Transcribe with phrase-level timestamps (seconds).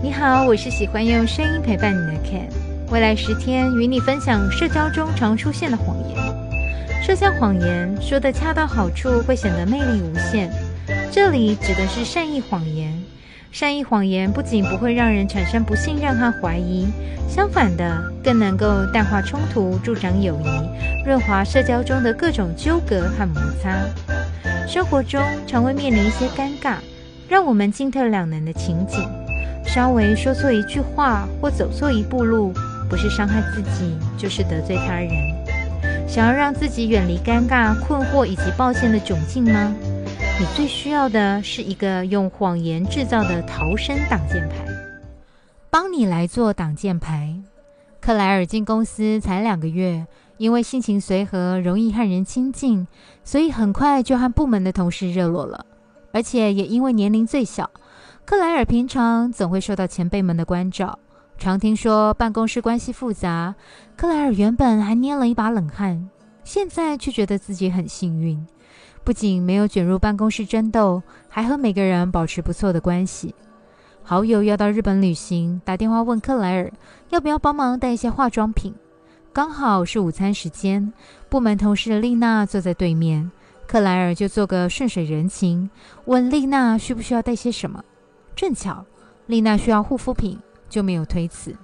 [0.00, 2.48] 你好，我是喜欢用声音陪伴你的 Ken。
[2.90, 7.02] 未来十天与你分享社交中常出现的谎言。
[7.02, 10.50] 社交谎言说的恰到好处，会显得魅力无限。
[11.10, 12.92] 这里指的是善意谎言。
[13.50, 16.86] 善意谎言不仅不会让人产生不信任和怀疑，
[17.28, 23.78] 相反的，更能够淡化冲突，助长友谊，润滑社交中的各种纠葛和摩擦。
[24.66, 26.76] 生活中常会面临一些尴尬，
[27.28, 29.06] 让我们进退两难的情景。
[29.66, 32.52] 稍微说错一句话或走错一步路，
[32.90, 35.10] 不是伤害自己，就是得罪他人。
[36.06, 39.74] 想要让自己远离尴尬、困惑以及抱歉的窘境吗？
[40.38, 44.66] 你最需要的是一个用谎言制造的逃生挡箭牌，
[45.70, 47.34] 帮你来做挡箭牌。
[48.00, 50.06] 克莱尔进公司才两个月，
[50.36, 52.86] 因为性情随和，容易和人亲近，
[53.24, 55.64] 所以很快就和部门的同事热络了，
[56.12, 57.70] 而且也因为年龄最小。
[58.32, 60.98] 克莱尔平常总会受到前辈们的关照，
[61.36, 63.54] 常听说办公室关系复杂。
[63.94, 66.08] 克莱尔原本还捏了一把冷汗，
[66.42, 68.42] 现在却觉得自己很幸运，
[69.04, 73.34] 不仅没有卷入办公室争斗，还和每个人保持不错的关系。
[74.02, 76.72] 好友要到日本旅行，打电话问克莱尔
[77.10, 78.74] 要不要帮忙带一些化妆品。
[79.34, 80.90] 刚好是午餐时间，
[81.28, 83.30] 部门同事丽娜坐在对面，
[83.66, 85.68] 克莱尔就做个顺水人情，
[86.06, 87.84] 问丽娜需不需要带些什么。
[88.34, 88.84] 正巧，
[89.26, 90.38] 丽娜需要护肤品，
[90.68, 91.54] 就没有推辞。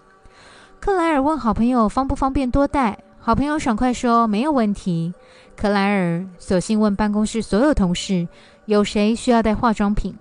[0.80, 5.12] 克莱尔问好朋友方不方便多带，好朋友爽快说没有问题。
[5.56, 8.28] 克莱尔索性问办公室所有同事
[8.66, 10.16] 有谁需要带化妆品，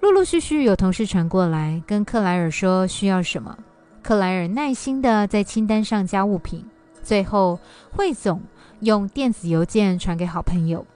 [0.00, 3.58] 陆陆续续有同事传过来，跟克莱尔说需要什么。
[4.02, 6.64] 克莱尔耐心的在清单上加物品，
[7.02, 7.58] 最后
[7.90, 8.40] 汇总
[8.80, 10.86] 用电子邮件传给好朋友。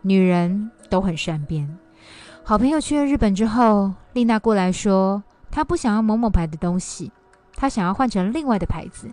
[0.00, 1.78] 女人都很善变。
[2.42, 7.10] 好朋友去了日本之后，丽娜过来说，她不想要某某牌的东西，
[7.56, 9.10] 她想要换成另外的牌子。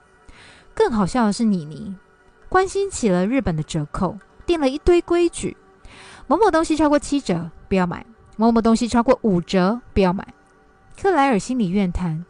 [0.73, 1.95] 更好笑的是，妮妮
[2.49, 5.55] 关心起了日本的折扣，定了一堆规矩：
[6.27, 10.27] 某某东西超过七折不要买，某某东西超过五折不要买。
[11.01, 12.25] 克莱尔心里怨叹，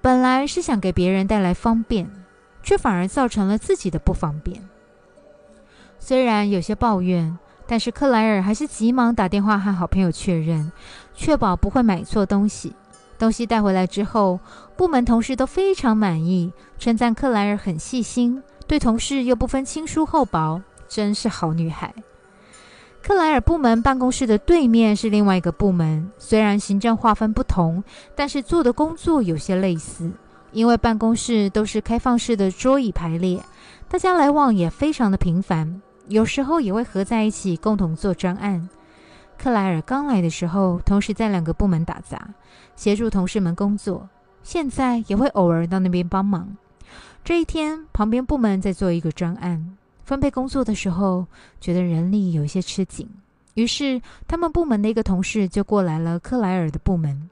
[0.00, 2.10] 本来是想给别人带来方便，
[2.62, 4.68] 却反而造成了自己的不方便。
[5.98, 7.38] 虽然有些抱怨。
[7.66, 10.70] 但是克莱尔还是急忙打电话和好朋友确认，
[11.14, 12.74] 确保不会买错东西。
[13.18, 14.40] 东西带回来之后，
[14.76, 21.94] 部门同事都非常满意，称赞克莱尔很细心，对同事又不分亲疏厚薄，真是好女孩。
[23.02, 30.10] 克莱尔部门办公室的对面是另外一个部门，虽然行政划分不同，但是做的工作有些类似。
[30.52, 33.42] 因为办公室都是开放式的桌椅排列，
[33.88, 35.82] 大家来往也非常的频繁。
[36.08, 38.68] 有时候也会合在一起共同做专案。
[39.38, 42.28] 克莱尔刚来的时候，同时在两个部门打杂，
[42.76, 44.08] 协助同事们工作。
[44.42, 46.56] 现在也会偶尔到那边帮忙。
[47.24, 51.26] 这一天，旁边部门在做一个专案，分配工作的时候，
[51.60, 53.08] 觉得人力有一些吃紧，
[53.54, 57.30] 于是他们部门的一个同事就过来了克莱尔的部门。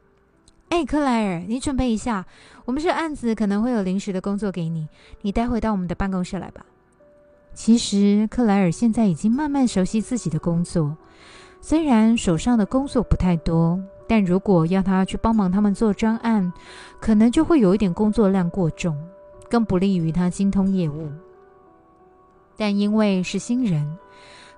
[0.71, 2.25] 哎，克莱尔，你准备一下，
[2.65, 4.89] 我们这案子可能会有临时的工作给你，
[5.21, 6.65] 你待会到我们的办公室来吧。
[7.55, 10.97] 其实，克莱尔现在已经慢慢熟悉自己的工作。
[11.61, 16.53] 虽然手上的工作不太多，但如果要他去帮忙他们做专案，
[16.99, 18.97] 可能就会有一点工作量过重，
[19.49, 21.09] 更不利于他精通业务。
[22.57, 23.97] 但因为是新人，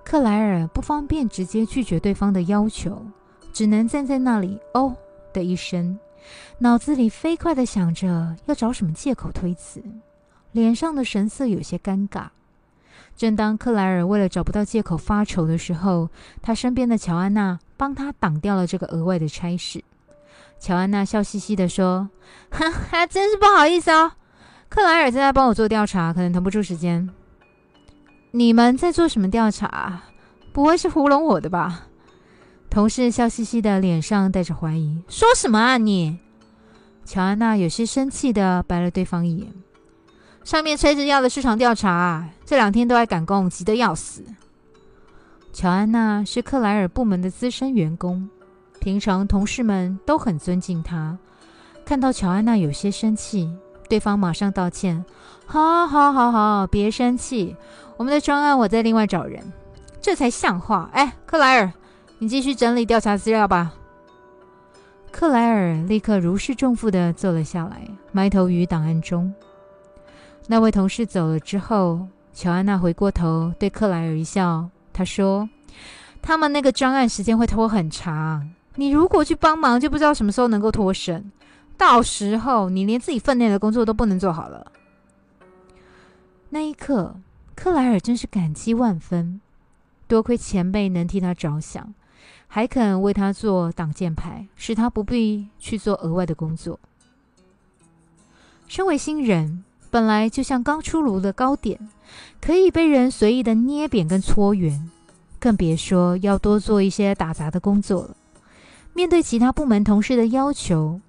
[0.03, 3.04] 克莱尔不方便直接拒绝对方的要求，
[3.53, 4.97] 只能站在那里“哦”
[5.33, 5.99] 的一声，
[6.59, 9.83] 脑子里飞快的想着要找什么借口推辞，
[10.53, 12.28] 脸上的神色有些尴尬。
[13.16, 16.09] 正当克莱尔为了找不到借口发愁的时候，
[16.43, 19.82] 他身边的乔安娜帮他挡掉了这个额外的差事。
[20.59, 22.09] 乔安娜笑嘻嘻地说
[22.50, 24.12] ：“哈，哈真是不好意思哦，
[24.69, 27.09] 克莱尔正在帮我做调查，可能腾不出时间。
[28.33, 30.03] 你们在做什么调查？
[30.53, 31.87] 不会是糊弄我的吧？”
[32.71, 36.19] 同事笑嘻嘻的脸上带着怀疑：“说什么啊你？”
[37.04, 39.53] 乔安娜有些生气的白了对方一眼。
[40.44, 44.22] 上面催着要的市场调查，这两天都在赶工，急得要死。
[45.54, 48.28] 乔安娜是克莱尔部门的资深员工，
[48.78, 51.16] 平常同事们都很尊敬她。
[51.86, 53.50] 看到乔安娜有些生气，
[53.88, 55.02] 对方马上道歉
[55.46, 57.56] ：“好，好，好，好，别生气，
[57.96, 59.42] 我们的专案我再另外找人，
[59.98, 61.72] 这才像话。”哎，克莱尔，
[62.18, 63.72] 你继续整理调查资料吧。
[65.10, 69.32] 克莱尔立刻如释重负的坐了下来，埋头于档案中。
[70.46, 75.48] 那位同事走了之后，乔安娜回过头对克莱尔一笑，她说
[76.20, 81.32] ：“他们那个专案时间会拖很长，你如果去帮忙，就不知道什么时候能够脱身。
[81.76, 84.70] 到时候你连自己分内的工作都不能做好了。
[86.50, 87.16] 那一刻，
[87.56, 89.41] 克莱尔真是感激万分，
[90.06, 91.94] 多亏前辈能替他着想，
[92.46, 96.78] 还肯为他做挡箭牌，使他不必去做额外的工作。
[98.68, 99.64] 身为新人，
[99.94, 101.78] 本来就像刚出炉的糕点，
[102.41, 104.91] 可以被人随意的捏扁跟搓圆，
[105.38, 108.16] 更别说要多做一些打杂的工作了。
[108.92, 111.00] 面对其他部门同事的要求，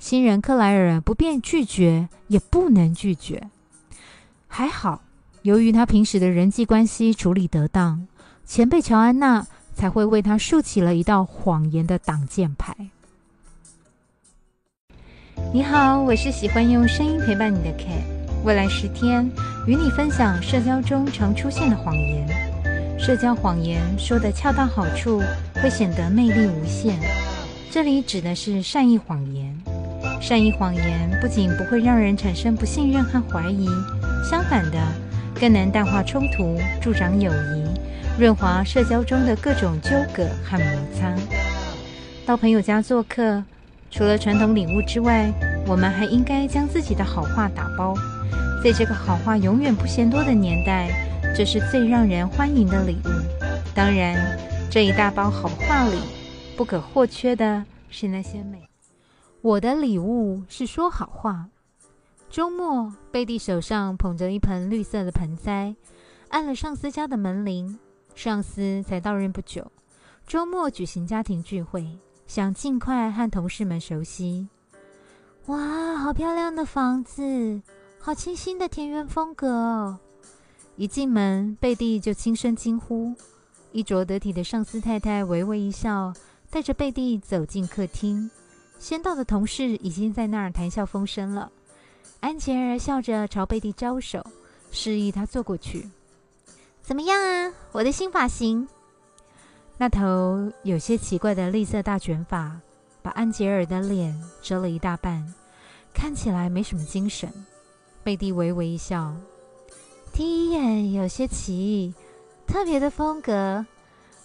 [0.00, 3.48] 新人克莱尔不便拒绝，也不能拒绝。
[4.48, 5.02] 还好，
[5.42, 8.08] 由于他平时的人际关系处理得当，
[8.44, 12.76] 前辈乔安娜才会为他竖起了一道谎言的挡箭牌。
[15.54, 18.21] 你好，我是喜欢用声音陪伴你的 K。
[18.44, 19.30] 未来十天，
[19.68, 22.26] 与你分享社交中常出现的谎言。
[22.98, 25.22] 社交谎言说的恰到好处，
[25.62, 26.98] 会显得魅力无限。
[27.70, 29.56] 这里指的是善意谎言。
[30.20, 33.68] 善意谎言不仅不会让人产生不信任和怀疑。
[34.28, 34.78] 相反的，
[35.38, 37.64] 更能淡化冲突，助长友谊，
[38.20, 40.66] 润滑社交中的各种纠葛和摩
[40.98, 41.14] 擦。
[42.26, 43.44] 到朋友家做客，
[43.88, 45.32] 除了传统礼物之外，
[45.64, 47.94] 我们还应该将自己的好话打包。
[48.62, 50.88] 在这个好话永远不嫌多的年代，
[51.36, 53.08] 这是最让人欢迎的礼物。
[53.74, 54.38] 当然，
[54.70, 55.98] 这一大包好话里，
[56.56, 58.68] 不可或缺的是那些美。
[59.40, 61.48] 我的礼物是说好话。
[62.30, 65.74] 周末，贝蒂手上捧着一盆绿色的盆栽，
[66.28, 67.76] 按了上司家的门铃。
[68.14, 69.72] 上司才到任不久，
[70.24, 71.98] 周末举行家庭聚会，
[72.28, 74.46] 想尽快和同事们熟悉。
[75.46, 77.60] 哇，好漂亮的房子，
[78.04, 79.96] 好清新的田园风格哦！
[80.74, 83.14] 一进门，贝蒂就轻声惊呼。
[83.70, 86.12] 衣着得体的上司太太微微一笑，
[86.50, 88.28] 带着贝蒂走进客厅。
[88.80, 91.52] 先到的同事已经在那儿谈笑风生了。
[92.18, 94.26] 安吉尔笑着朝贝蒂招手，
[94.72, 95.88] 示意他坐过去。
[96.82, 98.66] 怎么样啊，我的新发型？
[99.78, 102.60] 那头有些奇怪的绿色大卷发，
[103.00, 105.32] 把安吉尔的脸遮了一大半，
[105.94, 107.32] 看起来没什么精神。
[108.04, 109.14] 贝蒂微微一笑，
[110.12, 111.94] 第一眼有些奇异，
[112.48, 113.64] 特别的风格，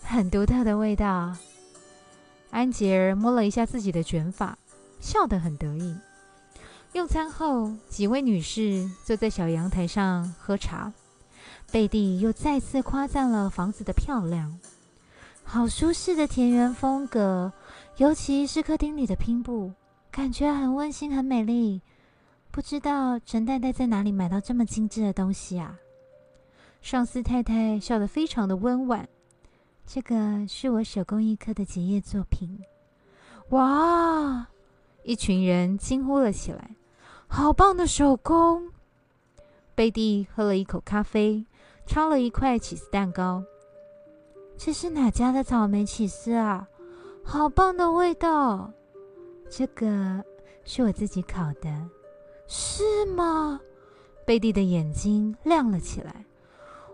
[0.02, 1.36] 很独特的味道。
[2.50, 4.58] 安吉尔摸了一下自己的卷发，
[5.00, 5.96] 笑得很得意。
[6.94, 10.92] 用餐后，几位女士坐在小阳台上喝茶。
[11.72, 14.58] 贝蒂又再次夸赞了房子的漂亮，
[15.44, 17.54] 好舒适的田园风格，
[17.98, 19.72] 尤其是客厅里的拼布，
[20.10, 21.82] 感觉很温馨、很美丽。
[22.58, 25.78] 不知道陈太太在哪里买到这么精致的东西啊？
[26.82, 29.08] 上司太太笑得非常的温婉。
[29.86, 32.60] 这个是我手工艺课的结业作品。
[33.50, 34.48] 哇！
[35.04, 36.72] 一群人惊呼了起来。
[37.28, 38.72] 好棒的手工！
[39.76, 41.46] 贝蒂喝了一口咖啡，
[41.86, 43.44] 抄了一块起司蛋糕。
[44.58, 46.68] 这是哪家的草莓起司啊？
[47.24, 48.74] 好棒的味道！
[49.48, 50.26] 这个
[50.66, 51.70] 是我自己烤的，
[52.48, 53.60] 是吗？
[54.26, 56.26] 贝蒂的眼睛亮了起来。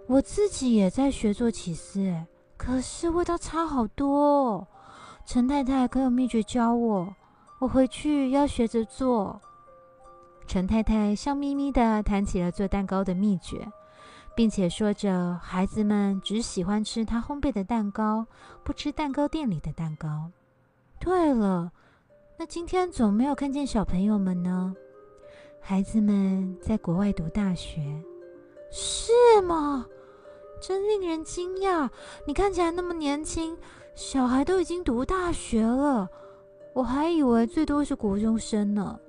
[0.07, 2.13] 我自己也在学做起司，
[2.57, 4.67] 可是味道差好多。
[5.25, 7.15] 陈太太可有秘诀教我？
[7.59, 9.39] 我回去要学着做。
[10.45, 13.65] 陈太太笑眯眯地谈起了做蛋糕的秘诀，
[14.35, 18.27] 并且说着孩子们只喜欢吃她烘焙的蛋糕，
[18.63, 20.29] 不吃蛋糕店里的蛋糕。
[20.99, 21.71] 对了，
[22.37, 24.75] 那今天怎么没有看见小朋友们呢？
[25.65, 27.79] 孩子们在国外读大学，
[28.69, 29.87] 是吗？
[30.61, 31.89] 真令人惊讶！
[32.27, 33.57] 你看起来那么年轻，
[33.95, 36.09] 小孩都已经读大学了，
[36.73, 38.99] 我还以为最多是国中生呢。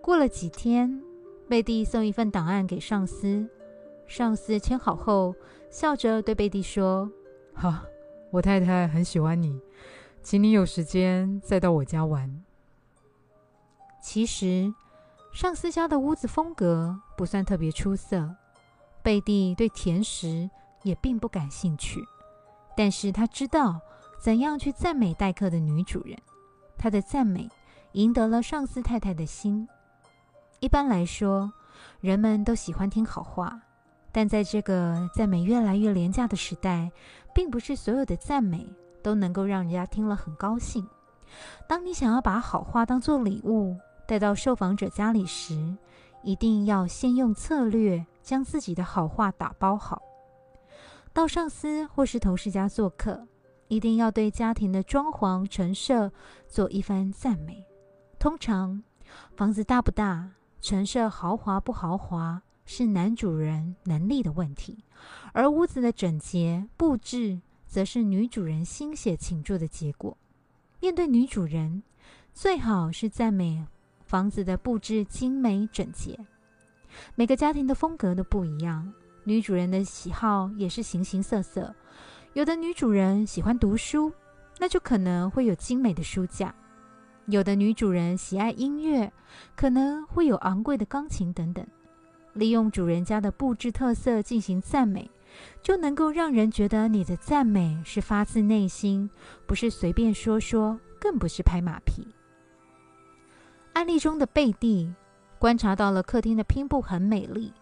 [0.00, 1.02] 过了几天，
[1.48, 3.44] 贝蒂送一份档案给上司，
[4.06, 5.34] 上司签好后，
[5.68, 7.10] 笑着对贝蒂说
[7.54, 7.84] ：“哈，
[8.30, 9.60] 我太太很喜欢你，
[10.22, 12.44] 请你有时间再到我家玩。”
[14.00, 14.72] 其实，
[15.38, 18.28] 上司家的屋子风格不算特别出色，
[19.04, 20.50] 贝蒂对甜食
[20.82, 22.04] 也并不感兴趣，
[22.76, 23.80] 但是他知道
[24.18, 26.18] 怎样去赞美待客的女主人，
[26.76, 27.48] 他的赞美
[27.92, 29.68] 赢得了上司太太的心。
[30.58, 31.52] 一般来说，
[32.00, 33.60] 人们都喜欢听好话，
[34.10, 36.90] 但在这个赞美越来越廉价的时代，
[37.32, 38.68] 并不是所有的赞美
[39.04, 40.84] 都能够让人家听了很高兴。
[41.68, 43.76] 当你想要把好话当做礼物
[44.08, 45.76] 带到受访者家里时，
[46.22, 50.00] 一定要先用策略将自己的好话打包好。
[51.12, 53.28] 到上司或是同事家做客，
[53.68, 56.10] 一定要对家庭的装潢陈设
[56.46, 57.62] 做一番赞美。
[58.18, 58.82] 通常，
[59.36, 60.30] 房子大不大、
[60.62, 64.78] 陈设豪华不豪华，是男主人能力的问题；
[65.34, 70.16] 而屋子的整洁布置，则是女主人心血倾注的结果。
[70.80, 71.82] 面对女主人，
[72.32, 73.66] 最好是赞美
[74.08, 76.18] 房子的布置精美整洁。
[77.14, 78.90] 每个家庭的风格都不一样，
[79.24, 81.74] 女主人的喜好也是形形色色。
[82.32, 84.10] 有的女主人喜欢读书，
[84.58, 86.48] 那就可能会有精美的书架；
[87.26, 89.12] 有的女主人喜爱音乐，
[89.54, 91.66] 可能会有昂贵的钢琴等等。
[92.32, 95.10] 利用主人家的布置特色进行赞美，
[95.62, 99.10] 就能够让人觉得你的赞美是发自内心，
[99.46, 102.08] 不是随便说说，更不是拍马屁。
[103.78, 104.92] 案例中的贝蒂
[105.38, 107.52] 观察到了客厅的拼布很美丽，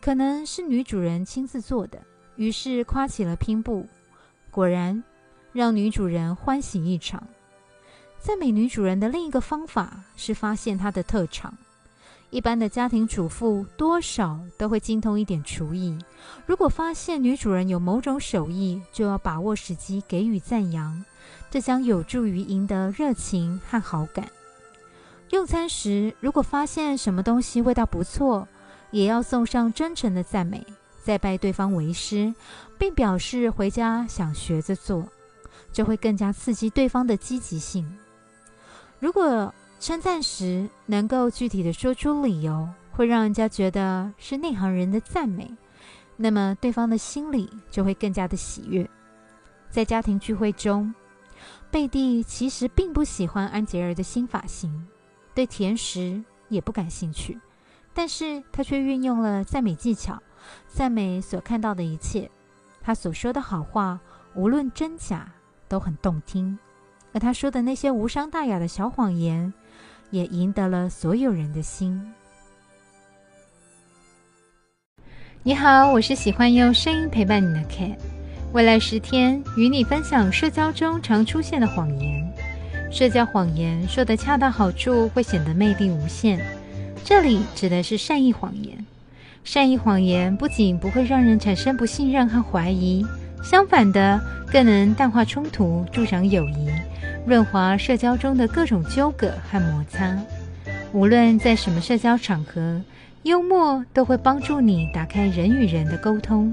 [0.00, 2.00] 可能是女主人亲自做的，
[2.36, 3.84] 于是夸起了拼布。
[4.52, 5.02] 果然，
[5.52, 7.20] 让女主人欢喜一场。
[8.20, 11.52] 赞美女主人的另一个方法是发现她的特长。
[12.30, 15.98] 一般的家庭主妇多少都会精通一点厨艺。
[16.46, 21.04] 如果发现女主人有某种手艺，就要把握时机给予赞扬，
[21.50, 24.24] 这将有助于赢得热情和好感。
[25.30, 28.48] 用餐时，如果发现什么东西味道不错，
[28.90, 30.66] 也要送上真诚的赞美。
[31.02, 32.34] 再拜对方为师，
[32.78, 35.08] 并表示回家想学着做，
[35.72, 37.90] 就会更加刺激对方的积极性。
[38.98, 45.50] 如果称赞时能够具体的说出理由，会让人家觉得是内行人的赞美，
[46.16, 48.88] 那么对方的心里就会更加的喜悦。
[49.70, 50.94] 在家庭聚会中，
[51.70, 54.86] 贝蒂其实并不喜欢安杰尔的新发型，
[55.38, 57.38] 对甜食也不感兴趣，
[57.94, 60.20] 但是他却运用了赞美技巧。
[60.66, 62.28] 赞美所看到的一切，
[62.82, 64.00] 他所说的好话，
[64.34, 65.30] 无论真假，
[65.68, 66.58] 都很动听。
[67.12, 69.54] 而他说的那些无伤大雅的小谎言，
[70.10, 72.12] 也赢得了所有人的心。
[75.44, 77.96] 你好，我是喜欢用声音陪伴你的 Cat。
[78.52, 82.27] 未来十天与你分享社交中常出现的谎言。
[82.90, 86.40] 社交谎言说的恰到好处，会显得魅力无限。
[87.04, 88.84] 这里指的是善意谎言。
[89.44, 93.04] 善意谎言不仅不会让人产生不信任和怀疑，
[93.42, 96.68] 相反的，更能淡化冲突，助长友谊，
[97.26, 100.18] 润滑社交中的各种纠葛和摩擦。
[100.92, 102.80] 无论在什么社交场合，
[103.22, 106.52] 幽默都会帮助你打开人与人的沟通，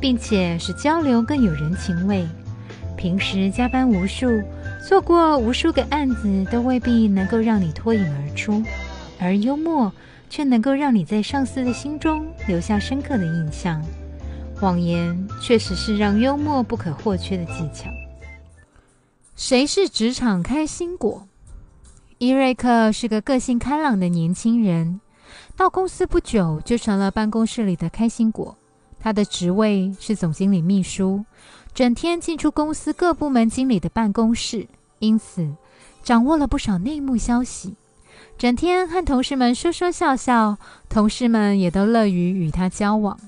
[0.00, 2.26] 并且使交流更有人情味。
[2.96, 4.42] 平时加班无数，
[4.86, 8.62] 做过无数个案子，都未必能够让你脱颖而出，
[9.18, 9.92] 而幽默。
[10.30, 13.80] 却能够让你在上司的心中留下深刻的印象。
[14.56, 17.88] 谎言确实是让幽默不可或缺的技巧。
[19.36, 21.28] 谁是职场开心果？
[22.18, 25.00] 伊瑞克是个个性开朗的年轻人，
[25.56, 28.56] 到公司不久就成了办公室里的开心果。
[28.98, 31.24] 他的职位是总经理秘书，
[31.72, 34.66] 整天进出公司各部门经理的办公室，
[34.98, 35.54] 因此
[36.02, 37.74] 掌握了不少内幕消息。
[38.36, 40.58] 整天和同事们说说笑笑，
[40.88, 43.18] 同事们也都乐于与他交往。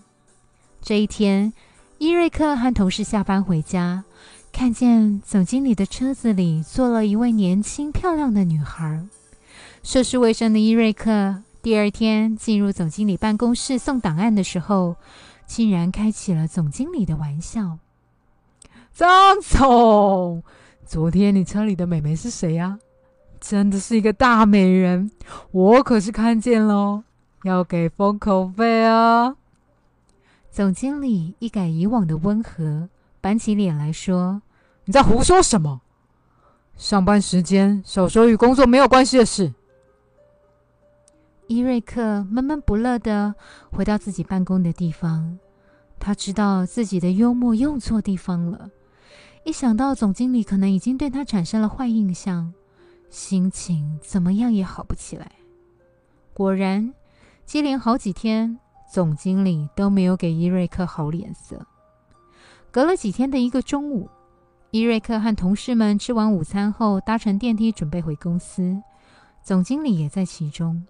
[0.83, 1.53] 这一天，
[1.99, 4.05] 伊瑞克和同事下班回家，
[4.53, 9.07] 看见总经理的车子里坐了一位年轻漂亮的女孩。
[9.83, 14.97] 涉世未深的伊瑞克第二天进入总经理办公室送档案的时候，
[15.47, 17.79] 竟然开起了总经理的玩笑
[18.93, 20.43] ：“张总，
[20.87, 22.79] 昨天你车里的美眉是谁呀？”
[23.39, 25.11] 真的是一个大美人，
[25.51, 27.03] 我可是看见喽，
[27.45, 29.37] 要给封口费啊！
[30.51, 32.89] 总经理一改以往的温和，
[33.21, 34.41] 板起脸来说
[34.87, 35.83] ：“你在胡说什么？
[36.77, 39.53] 上班时间少说与工作没有关系的事。”
[41.47, 43.35] 伊瑞克闷闷不乐的
[43.71, 45.39] 回到自己办公的地方，
[46.01, 48.71] 他知道自己的幽默用错地方了。
[49.47, 52.53] 一想到总经理可能已经对他产生了坏印象。
[53.11, 55.31] 心情怎么样也好不起来。
[56.35, 56.93] 果然，
[57.45, 58.59] 接连好几天，
[58.93, 61.65] 总经理都没有给伊瑞克好脸色。
[62.73, 64.11] 隔了几天的一个中午，
[64.73, 68.83] 伊瑞克和同事们吃完午餐后，搭乘电梯准备回公司，
[69.45, 70.85] 总经理也在其中。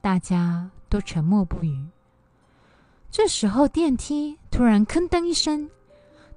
[0.00, 1.86] 大家都沉默不语。
[3.12, 5.70] 这时候，电梯突然“吭噔”一声，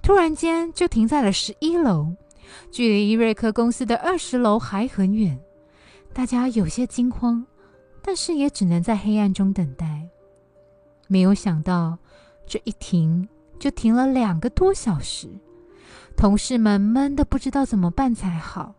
[0.05, 2.13] 突然间就停在了十一楼。
[2.71, 5.35] 距离伊瑞克公司的二十楼还很远，
[6.13, 7.43] 大家有些惊慌，
[8.03, 10.07] 但是也只能在黑暗中等待。
[11.07, 11.97] 没有想到，
[12.45, 15.27] 这一停就停了两个多小时，
[16.15, 18.75] 同事们闷得不知道怎么办才好。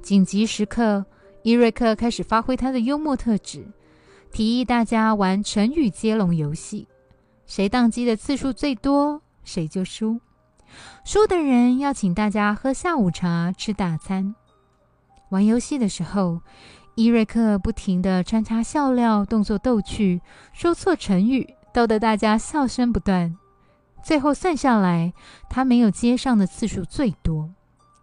[0.00, 1.04] 紧急时刻，
[1.42, 3.66] 伊瑞克开始发挥他的幽默特质，
[4.30, 6.86] 提议大家玩成语接龙游戏，
[7.46, 10.20] 谁宕机的次数最多，谁就输。
[11.04, 14.34] 输的人要请大家喝下午茶、吃大餐。
[15.30, 16.40] 玩游戏的时候，
[16.94, 20.20] 伊瑞克不停地穿插笑料、动作逗趣，
[20.52, 23.36] 说错成语，逗得大家笑声不断。
[24.02, 25.12] 最后算下来，
[25.50, 27.50] 他没有接上的次数最多。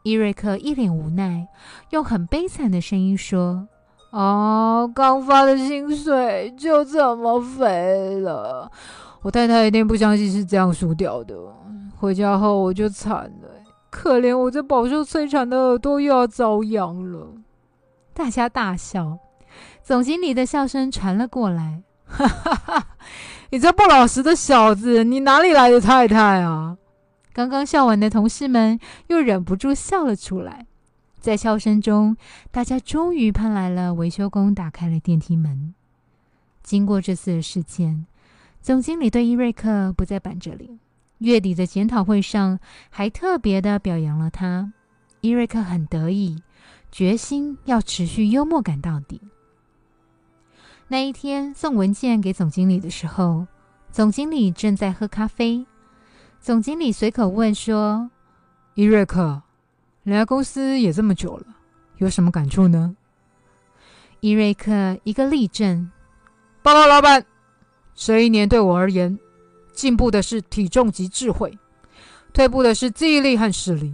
[0.03, 1.47] 伊瑞克一脸无奈，
[1.91, 3.69] 用很悲惨的声音说
[4.11, 8.69] ：“哦，刚发的薪水就这么飞了。
[9.21, 11.33] 我太太一定不相信是这样输掉的。
[12.03, 17.29] 回家后我就惨了，可怜我这饱受摧残的耳朵又要遭殃了。”
[18.13, 19.19] 大家大笑，
[19.81, 22.88] 总经理的笑声传了过来：“哈哈哈，
[23.51, 26.77] 你这不老实的小子，你哪里来的太太啊？”
[27.31, 30.67] 刚刚笑完的同事们又忍不住笑了出来，
[31.22, 32.17] 在笑声中，
[32.51, 35.74] 大家终于盼来了维修工打开了电梯门。
[36.62, 38.05] 经过这次的事件，
[38.62, 40.77] 总经理对伊瑞克不再板着脸，
[41.23, 44.73] 月底的检讨会上还特别的表扬了他。
[45.21, 46.43] 伊瑞克很得意，
[46.91, 49.21] 决心要持续幽默感到底。
[50.89, 53.47] 那一天送文件给总经理的时候，
[53.89, 55.65] 总经理正在喝咖啡。
[56.41, 58.11] 总经理随口问说
[58.75, 59.41] ：“伊瑞克，
[60.03, 61.45] 来公司也这么久了，
[61.99, 62.97] 有什么感触呢？”
[64.19, 65.89] 伊瑞克一个立正，
[66.61, 67.25] 报告老板，
[67.95, 69.17] 这一年对我而言，
[69.73, 71.57] 进步的是体重及智慧，
[72.31, 73.93] 退步的是记忆力和视力，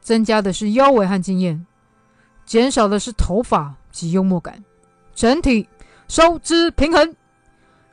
[0.00, 1.66] 增加的是腰围和经验，
[2.44, 4.62] 减少的是头发及幽默感，
[5.14, 5.68] 整体
[6.06, 7.16] 收支平衡。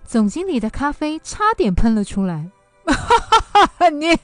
[0.05, 2.51] 总经理的咖啡差点喷了出来。
[2.85, 4.17] 哈哈哈，你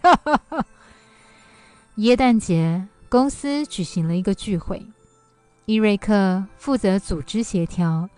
[1.96, 4.86] 耶诞节公司举行了一个聚会，
[5.66, 8.10] 伊瑞克负责组织协调。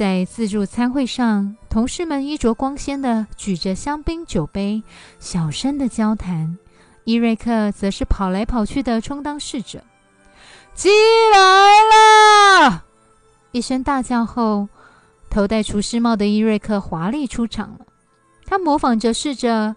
[0.00, 4.82] 在自助餐会上，同事们衣着光鲜的举着香槟酒杯，
[5.18, 6.56] 小声的交谈。
[7.04, 9.84] 伊瑞克则是跑来跑去的充当侍者。
[10.72, 10.88] 鸡
[11.34, 12.82] 来了！
[13.52, 14.70] 一声大叫后，
[15.28, 17.80] 头戴厨师帽的伊瑞克华丽出场了。
[18.46, 19.76] 他模仿着试着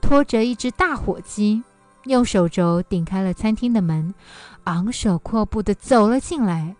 [0.00, 1.60] 拖着一只大火鸡，
[2.04, 4.14] 用手肘顶开了餐厅的门，
[4.62, 6.76] 昂首阔步的走了进来。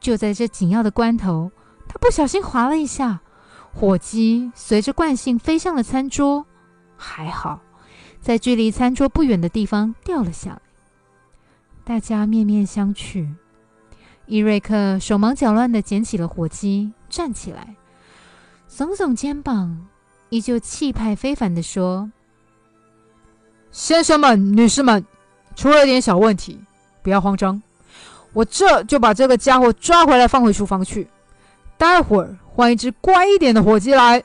[0.00, 1.50] 就在这紧要的关头，
[1.92, 3.18] 他不小心滑了一下，
[3.74, 6.46] 火鸡随着惯性飞向了餐桌，
[6.96, 7.60] 还好
[8.20, 10.60] 在距离餐桌不远的地方掉了下来。
[11.82, 13.26] 大家面面相觑，
[14.26, 17.74] 伊瑞克手忙脚乱的捡起了火鸡，站起来，
[18.70, 19.88] 耸耸肩膀。
[20.28, 22.08] 依旧气派非凡的说
[23.72, 25.04] ：“先生们、女士们，
[25.56, 26.56] 出了点小问题，
[27.02, 27.60] 不要慌张，
[28.32, 31.08] 我这就把这个家伙抓回来，放回厨房去。
[31.80, 34.22] 待会儿换一只乖一点的火鸡来。”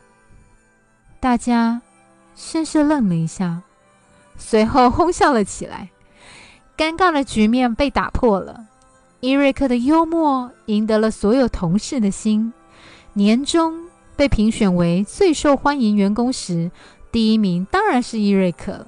[1.21, 1.81] 大家
[2.35, 3.61] 先是愣了一下，
[4.37, 5.89] 随后哄笑了起来。
[6.77, 8.65] 尴尬的局面被打破了。
[9.21, 12.51] 伊瑞克的幽默赢得了所有同事的心。
[13.13, 13.85] 年终。
[14.17, 16.71] 被评选为最受欢迎员工时，
[17.11, 18.87] 第一名当然是伊瑞克。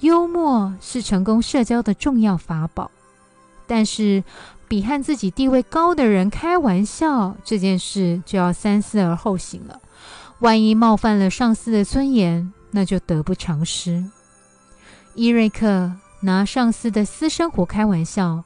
[0.00, 2.90] 幽默是成功社交的重要法宝，
[3.68, 4.24] 但是
[4.72, 9.78] 比和自己地位高的人开玩笑这件事就要三思而后行了。
[10.38, 14.02] 万一冒犯了上司的尊严，那就得不偿失。
[15.14, 18.44] 伊瑞克拿上司的私生活开玩笑，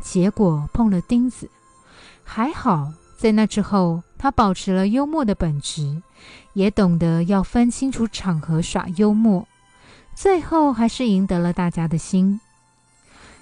[0.00, 1.50] 结果碰了钉子，
[2.22, 2.92] 还好。
[3.18, 6.00] 在那之后，他保持了幽默的本质，
[6.52, 9.48] 也懂得要分清楚场合耍幽默，
[10.14, 12.40] 最后还是赢得了大家的心。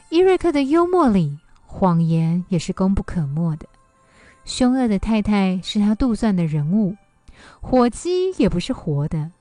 [0.08, 1.38] 伊瑞克的幽默里，
[1.76, 3.66] 谎言也是功不可没的。
[4.44, 6.96] 凶恶的太太是他杜撰的人物，
[7.60, 9.32] 火鸡也不是活的，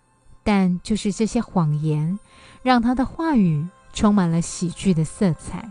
[0.43, 2.17] 但就是这些谎言，
[2.63, 5.69] 让他的话语充满了喜剧的色彩。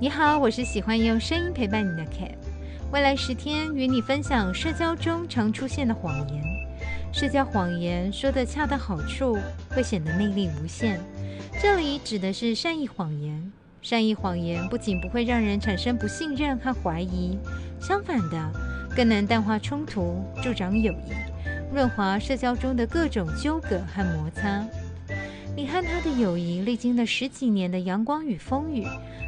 [0.00, 2.34] 你好，我是喜欢用声音陪伴你的 Cat。
[2.90, 6.49] 未来十天与你分享社交中常出现的谎言。
[7.12, 9.36] 社交谎言说的恰到好处，
[9.70, 11.00] 会显得魅力无限。
[11.60, 13.52] 这里指的是善意谎言。
[13.82, 17.38] 善意谎言不仅不会让人产生不信任和怀疑，
[17.80, 18.52] 相反的，
[18.94, 21.12] 更能淡化冲突，助长友谊，
[21.74, 24.64] 润滑社交中的各种纠葛和摩擦。
[25.56, 28.86] 你和他的友谊历经了十几年的阳光与风雨。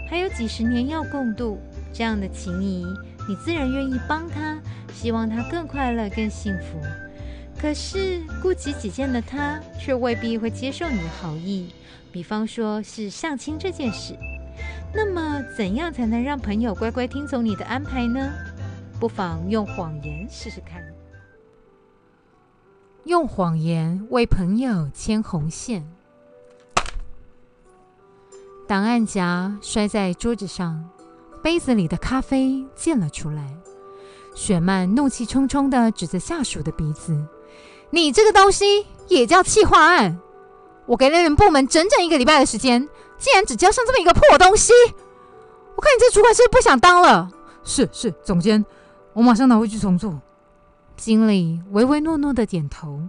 [0.08, 1.58] 还有几十年要共度，
[1.90, 2.84] 这样的情谊，
[3.26, 4.58] 你自然愿意帮他，
[4.92, 6.78] 希望他更快乐、更幸福。
[7.62, 11.72] 可是顾及己见的他，却未必会接受你的好意。
[12.10, 14.18] 比方说是相亲这件事，
[14.92, 18.32] 那么，怎样才能让朋友乖乖听从你的安排呢？
[18.98, 20.82] 不妨用谎言试试看。
[23.04, 25.86] 用谎言为朋友牵红线。
[28.66, 30.90] 档案夹摔在桌子上，
[31.44, 33.54] 杯子里的咖啡溅了出来。
[34.34, 37.24] 雪曼怒气冲冲地指着下属的鼻子
[37.92, 40.18] ：“你这个东西也叫气划案？
[40.86, 42.86] 我给了你们部门整整一个礼拜的时间。”
[43.22, 44.72] 竟然只交上这么一个破东西！
[45.76, 47.30] 我看你这主管是不是不想当了？
[47.62, 48.66] 是是，总监，
[49.12, 50.20] 我马上拿回去重做。
[50.96, 53.00] 经理唯唯诺诺的点头，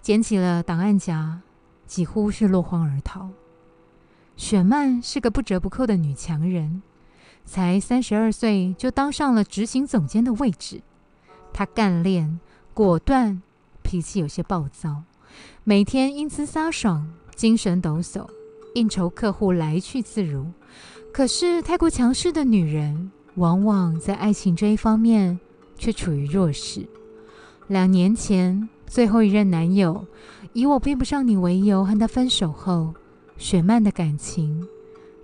[0.00, 1.40] 捡起了档案夹，
[1.86, 3.28] 几乎是落荒而逃。
[4.34, 6.80] 雪曼是个不折不扣的女强人，
[7.44, 10.80] 才三十二岁就当上了执行总监的位置。
[11.52, 12.40] 她干练、
[12.72, 13.42] 果断，
[13.82, 15.02] 脾气有些暴躁，
[15.64, 18.26] 每天英姿飒爽，精神抖擞。
[18.74, 20.46] 应酬客户来去自如，
[21.12, 25.38] 可是太过强势的女人，往往在爱情这一方面
[25.76, 26.88] 却处于弱势。
[27.66, 30.06] 两年前，最后一任男友
[30.54, 32.94] 以我配不上你为由和他分手后，
[33.36, 34.66] 雪曼的感情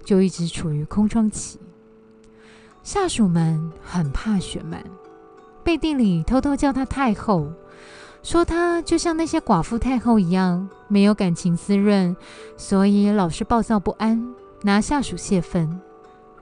[0.04, 1.58] 就一直处于空窗期。
[2.82, 4.84] 下属们很怕雪曼，
[5.64, 7.50] 背地里偷偷叫她太后。
[8.22, 12.14] 说她就像那些寡妇太后一样，没有感情滋润，
[12.56, 15.80] 所以老是暴躁不安，拿下属泄愤。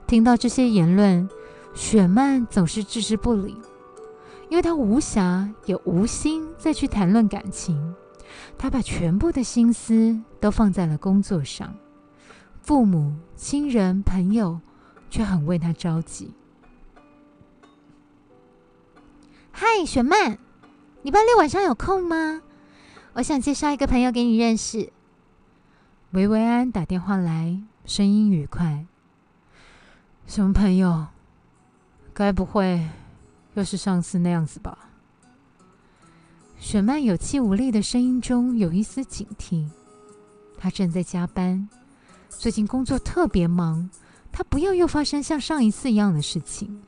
[0.05, 1.29] 听到这些言论，
[1.73, 3.55] 雪曼总是置之不理，
[4.49, 7.95] 因为她无暇也无心再去谈论感情。
[8.57, 11.73] 她把全部的心思都放在了工作上，
[12.61, 14.59] 父母亲人朋友
[15.09, 16.33] 却很为她着急。
[19.51, 20.37] 嗨，雪曼。
[21.07, 22.41] 礼拜六晚上有空吗？
[23.13, 24.91] 我想介绍一个朋友给你认识。
[26.11, 28.85] 维维安打电话来，声音愉快。
[30.25, 31.07] 什么朋友？
[32.13, 32.85] 该不会
[33.53, 34.77] 又是上次那样子吧？
[36.59, 39.65] 雪曼有气无力的声音中有一丝警惕。
[40.57, 41.69] 他正在加班，
[42.27, 43.89] 最近工作特别忙，
[44.29, 46.83] 他不要又发生像上一次一样的事情。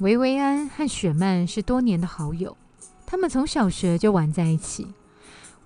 [0.00, 2.54] 维维安和雪曼是多年的好友。
[3.14, 4.88] 他们从小学就玩在一起。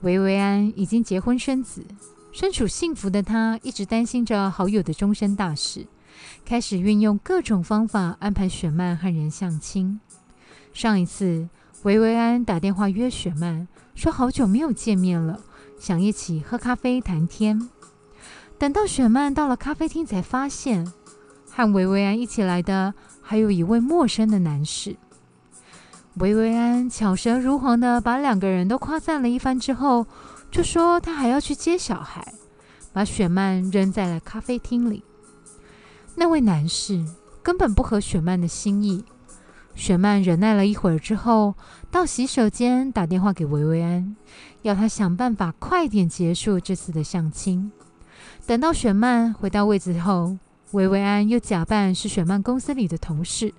[0.03, 1.83] 维维安已经结婚生子，
[2.31, 5.87] 身处幸福的他一直担心着好友的终身大事，
[6.45, 9.99] 开始运用各种方法安排雪曼和人相亲。
[10.75, 11.49] 上一次，
[11.85, 15.41] 维维安打电话约雪曼，说好久没有见面了，
[15.81, 17.71] 想一起喝咖啡谈天。
[18.59, 20.87] 等到雪曼到了咖啡厅，才发现
[21.51, 24.97] 和维维安一起来的还有一位陌生的男士。
[26.21, 30.05] 维维安巧舌如簧的把两个人都夸赞了一番之后，
[30.51, 32.35] 就说他还要去接小孩，
[32.93, 35.05] 把雪曼扔在了咖啡厅里。
[36.17, 37.05] 那位男士
[37.41, 39.05] 根本不合雪曼的心意。
[39.77, 41.55] 雪曼忍耐了一会儿之后，
[41.89, 44.17] 到洗手间打电话给维维安，
[44.63, 47.71] 要他想办法快点结束这次的相亲。
[48.45, 50.37] 等到雪曼回到位置后，
[50.73, 53.55] 维维安又假扮是雪曼公司里的同事。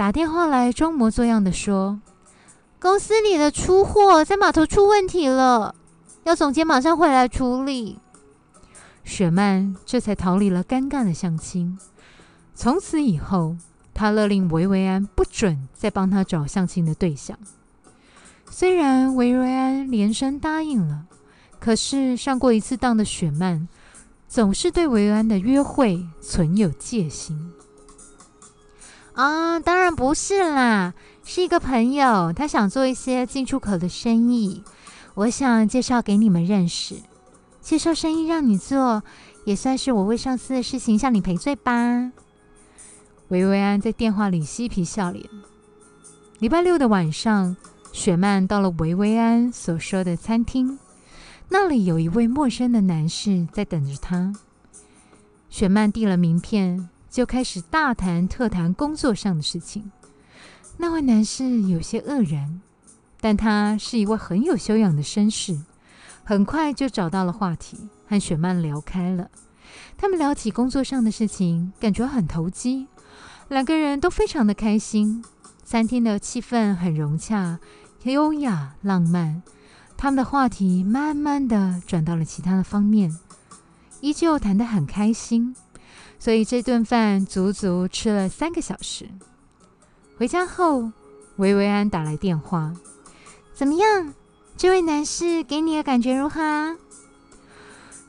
[0.00, 2.00] 打电话来，装模作样的说
[2.80, 5.74] ：“公司里的出货在码头出问题了，
[6.24, 7.98] 要总监马上回来处理。”
[9.04, 11.78] 雪曼这才逃离了尴尬的相亲。
[12.54, 13.58] 从此以后，
[13.92, 17.38] 他勒令维维安不准再帮他找相亲的对象。
[18.48, 21.04] 虽然维维安连声答应了，
[21.58, 23.68] 可是上过一次当的雪曼
[24.26, 27.52] 总是对维维安的约会存有戒心。
[29.14, 30.94] 啊，当然不是啦，
[31.24, 34.62] 是一个朋友，他想做一些进出口的生意，
[35.14, 36.96] 我想介绍给你们认识。
[37.60, 39.02] 介绍生意让你做，
[39.44, 42.12] 也算是我为上次的事情向你赔罪吧。
[43.28, 45.24] 维维安在电话里嬉皮笑脸。
[46.38, 47.56] 礼拜六的晚上，
[47.92, 50.78] 雪曼到了维维安所说的餐厅，
[51.48, 54.32] 那里有一位陌生的男士在等着他。
[55.48, 56.89] 雪曼递了名片。
[57.10, 59.90] 就开始大谈特谈工作上的事情。
[60.76, 62.60] 那位男士有些愕然，
[63.20, 65.58] 但他是一位很有修养的绅士，
[66.24, 67.76] 很快就找到了话题，
[68.08, 69.28] 和雪曼聊开了。
[69.98, 72.86] 他们聊起工作上的事情，感觉很投机，
[73.48, 75.24] 两个人都非常的开心。
[75.64, 77.58] 餐厅的气氛很融洽、
[78.04, 79.42] 优雅、浪漫。
[79.96, 83.18] 他们的话题慢慢的转到了其他的方面，
[84.00, 85.54] 依旧谈得很开心。
[86.20, 89.08] 所以这顿饭足足吃了三个小时。
[90.18, 90.92] 回家后，
[91.36, 92.74] 维维安打来电话
[93.54, 94.14] ：“怎么样？
[94.56, 96.76] 这位男士给你的感觉如何？”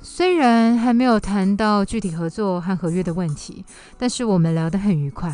[0.04, 3.63] 虽然还没有谈到具体合作和合约的问题，
[3.97, 5.34] 但是我们聊得很愉快。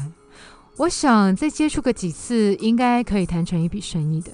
[0.76, 4.32] 我想再接触个几次，应该可以谈成一笔生意的。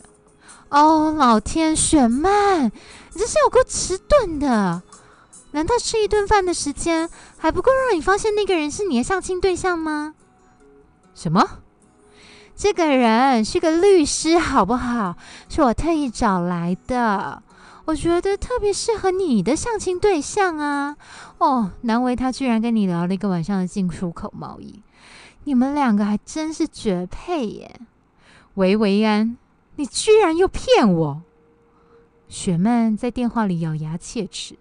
[0.67, 4.81] 哦，老天，雪曼，你真是有够迟钝的！
[5.53, 10.13] 难道吃一顿饭的时间还不够让你发现那个人是你的相亲对象吗？
[11.15, 11.59] 什么？
[12.55, 15.15] 这个人是个律师，好不好？
[15.49, 17.41] 是我特意找来的。
[17.85, 20.95] 我觉得特别适合你的相亲对象啊！
[21.39, 24.81] 哦，难为他居然跟你聊了一个晚上的进出口贸易，
[25.43, 27.81] 你们两个还真是绝配耶！
[28.53, 29.37] 维维安，
[29.75, 31.21] 你居然又骗我！
[32.29, 34.55] 雪曼在电话里咬牙切齿。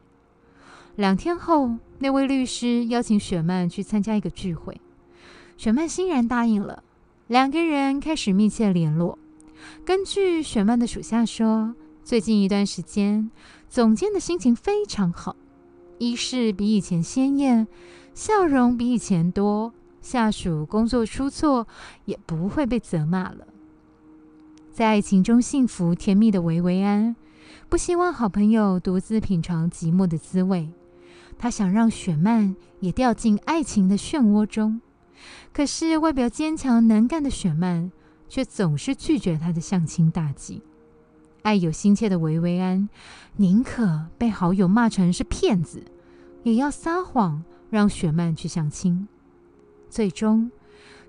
[1.03, 4.81] 两天后，那位律师邀请雪曼去参加一个聚会，
[5.57, 6.85] 雪曼欣然答应了。
[7.27, 9.19] 两个人开始密切联络。
[9.85, 11.75] 根据雪曼的属下说。
[12.05, 13.31] 最近一段时间，
[13.69, 15.35] 总监的心情非常好，
[15.99, 17.67] 衣饰比以前鲜艳，
[18.15, 19.75] 笑容比以前多。
[20.01, 21.67] 下属工作出错，
[22.05, 23.49] 也不会被责骂了。
[24.71, 27.17] 在爱情中幸福甜蜜的维维安，
[27.69, 30.69] 不希望好朋友独自品尝寂寞的滋味。
[31.43, 34.81] 他想让雪曼也掉进爱情的漩涡中，
[35.53, 37.91] 可是外表坚强能干的雪曼，
[38.29, 40.63] 却总是拒绝他的相亲大计。
[41.43, 42.89] 爱有心切的维维安，
[43.39, 45.83] 宁可被好友骂成是骗子，
[46.45, 49.09] 也要撒谎让雪曼去相亲。
[49.91, 50.49] 最终，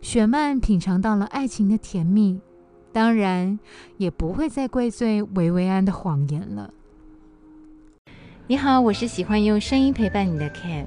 [0.01, 2.41] 雪曼品尝到了爱情的甜蜜，
[2.91, 3.59] 当然
[3.97, 6.73] 也不会再怪罪维维安的谎言了。
[8.45, 10.83] 你好，我是喜欢用声音陪伴你的 Cat，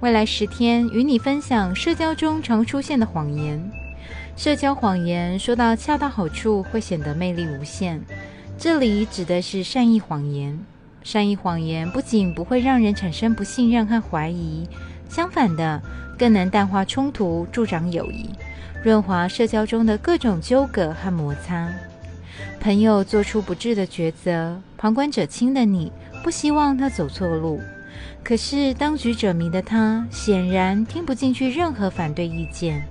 [0.00, 3.70] 未来十天与你分享社交中常出现的谎言。
[4.34, 8.02] 社交谎言说到恰到好处，会显得魅力无限。
[8.58, 10.58] 这里指的是善意谎言。
[11.04, 14.68] 善意谎言不仅不会让人产生不信任和怀疑，
[15.08, 15.80] 相反的，
[16.18, 18.30] 更能淡化冲突，助长友谊，
[18.82, 21.72] 润滑社交中的各种纠葛和摩擦。
[22.60, 25.92] 朋友做出不智的抉择，旁观者清的你
[26.26, 27.60] 不希望他走错路，
[28.24, 32.84] 可是当局者迷的他显然听不进去任何反对意见。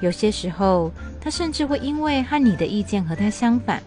[0.00, 3.80] 有些时候，他甚至会因为和你的意见和他相反。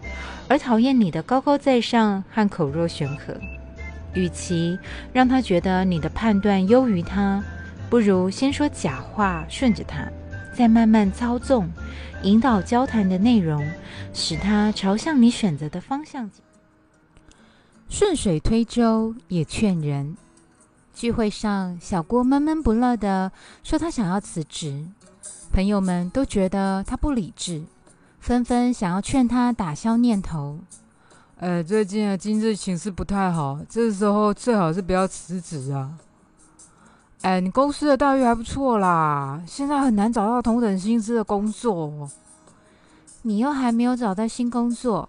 [0.48, 3.38] 而讨厌你的高高在上和口若悬河，
[4.14, 4.78] 与其
[5.12, 7.44] 让他觉得你的判断优于他，
[7.90, 10.08] 不如先说假话顺着他，
[10.54, 11.70] 再慢慢操纵、
[12.22, 13.62] 引导交谈的内容，
[14.14, 16.30] 使他朝向你选择的方向。
[17.88, 20.16] 顺水推舟也劝人。
[20.94, 23.30] 聚会上，小郭闷闷不乐地
[23.62, 24.84] 说他想要辞职，
[25.52, 27.64] 朋友们都觉得他不理智。
[28.20, 30.58] 纷纷想要劝他打消念头。
[31.36, 35.96] 呃，最近的经济形势不太好，这时候最好是不要辞职啊。
[37.22, 42.10] 哎，你公司的待遇还不错啦，现在很难找到同等薪资的工作。
[43.22, 45.08] 你又还没有找到新工作，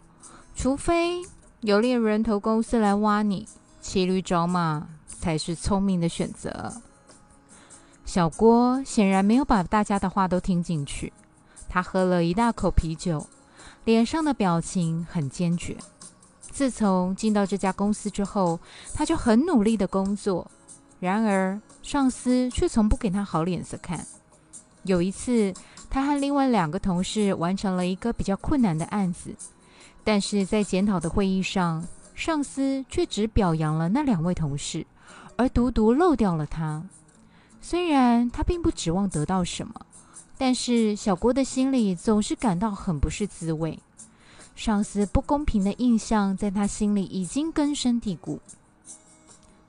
[0.56, 1.22] 除非
[1.62, 3.46] 有猎人头公司来挖你，
[3.82, 6.72] 骑驴找马才是聪明的选择。
[8.06, 11.12] 小郭显然没有把大家的话都听进去。
[11.68, 13.28] 他喝了一大口啤酒，
[13.84, 15.76] 脸上的表情很坚决。
[16.40, 18.58] 自从进到这家公司之后，
[18.94, 20.50] 他就很努力的工作，
[21.02, 24.08] 然而上司却从不给他好脸色看。
[24.84, 25.54] 有一次，
[25.90, 29.36] 他和另外两个同事完成了一个比较困难的案子，
[30.04, 34.86] 但是在检讨的会议上，上司却只表扬了那两位同事，
[35.36, 36.84] 而独独漏掉了他。
[37.62, 39.74] 虽然他并不指望得到什么。
[40.42, 43.78] 但是小郭的心里总是感到很不是滋味，
[44.56, 48.40] 上司不公平的印象在他心里已经根深蒂固。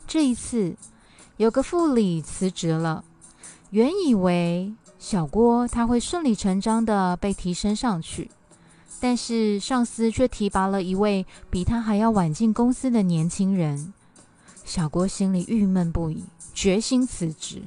[0.07, 0.77] 这一次，
[1.38, 3.05] 有个副理辞职了，
[3.70, 8.31] 原以为小郭他会顺理成章的被提升上去，
[9.00, 13.94] 但是上司却提拔了一位比他还要晚进公司的年轻人，
[14.64, 17.62] 小郭心里郁闷不已，决心辞职。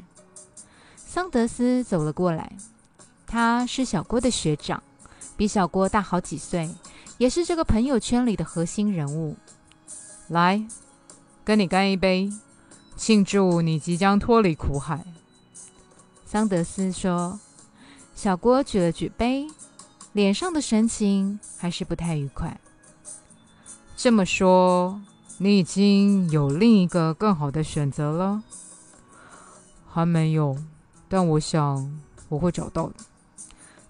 [0.95, 2.55] 桑德斯走了过来。
[3.25, 4.83] 他是小郭的学长，
[5.35, 6.69] 比小郭大好几岁，
[7.17, 9.35] 也是这个朋友圈里的核心人物。
[10.27, 10.63] 来，
[11.43, 12.31] 跟你干一杯，
[12.95, 15.03] 庆祝你即将脱离苦海。
[16.27, 17.39] 桑德斯说。
[18.15, 19.47] 小郭举了举杯，
[20.13, 22.60] 脸上的神情还是不太愉快。
[23.97, 25.02] 这么说，
[25.39, 28.43] 你已经有另一个更好的选择了？
[29.89, 30.56] 还没有，
[31.10, 31.99] 但我想
[32.30, 32.95] 我会找到的。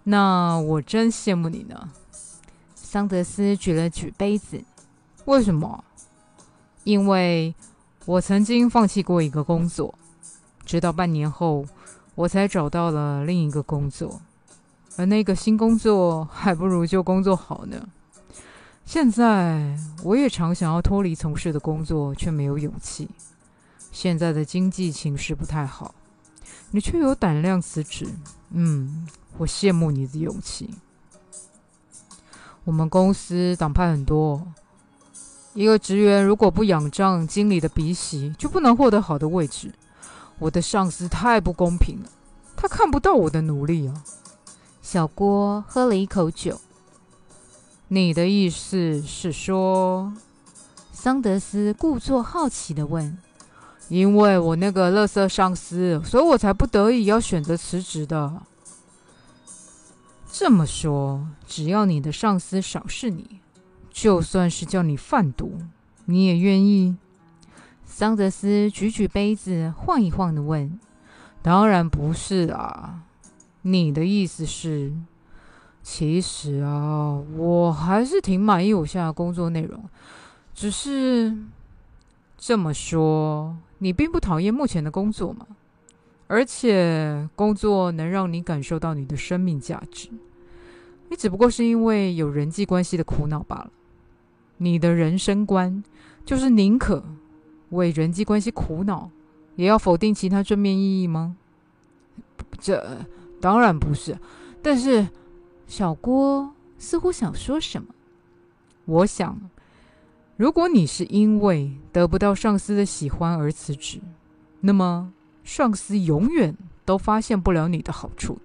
[0.03, 1.89] 那我真羡慕你呢。
[2.75, 4.63] 桑德斯举了举杯子。
[5.25, 5.83] 为什么？
[6.85, 7.53] 因为
[8.05, 9.93] 我曾经放弃过一个工作，
[10.65, 11.65] 直到半年后，
[12.15, 14.21] 我才找到了另一个工作，
[14.95, 17.87] 而那个新工作 还不如旧工作好呢。
[18.85, 23.09] 现在我也常想要脱离从事的工作，却没有勇气。
[23.91, 25.93] 现在的经济形势不太好，
[26.71, 28.07] 你却有胆量辞职，
[28.51, 30.69] 嗯，我羡慕你的勇气。
[32.65, 34.45] 我们公司党派很多。
[35.53, 39.71] 一个职员如果不仰仗经理的鼻息，就不能获得好的位置。
[40.39, 42.09] 我的上司太不公平了，
[42.55, 44.03] 他看不到我的努力啊！
[44.93, 46.61] 小郭喝了一口酒。
[47.87, 50.13] 你的意思是说，
[50.91, 53.17] 桑德斯故作好奇的问
[53.89, 58.43] ：“因为我那个乐色上司，所以我才不得已要选择辞职的。”
[60.31, 63.39] 这么说，只要你的上司赏识你。
[63.91, 65.57] 就算是叫你贩毒，
[66.05, 66.95] 你也愿意？
[67.83, 70.79] 桑德斯举举杯子，晃一晃的问
[71.41, 73.01] ：“当然不是啊！
[73.63, 74.93] 你的意思是，
[75.81, 79.83] 其实啊，我还是挺满意我现在工作内容。
[80.53, 81.35] 只是
[82.37, 85.47] 这么说，你并不讨厌目前的工作嘛？
[86.27, 90.09] 而且工作能让你感受到你的生命价值，
[91.09, 93.71] 你只不过是因为有人际关系的苦恼罢了。”
[94.57, 95.83] 你的人生观
[96.25, 97.03] 就是宁可
[97.71, 99.09] 为人际关系苦恼，
[99.55, 101.35] 也要否定其他正面意义吗？
[102.59, 103.05] 这
[103.43, 104.17] 当然不是。
[104.61, 105.05] 但是
[105.67, 107.93] 小郭似乎想说什么。
[108.85, 109.37] 我想，
[110.37, 113.99] 如果你是因为得不到上司的喜欢而辞职，
[114.61, 115.11] 那么
[115.43, 118.37] 上司永远都发现不了你的好处。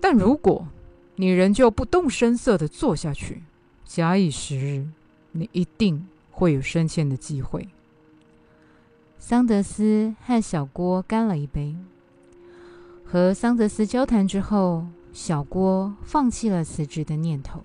[0.00, 0.66] 但如果
[1.14, 3.44] 你仍旧不动声色的做下去，
[3.84, 4.88] 假以时日，
[5.30, 7.68] 你一定会有升迁的机会。
[9.20, 11.76] 桑德斯和小郭干了一杯。
[13.10, 17.64] 和桑德斯交谈之后，小郭放弃了辞职的念头。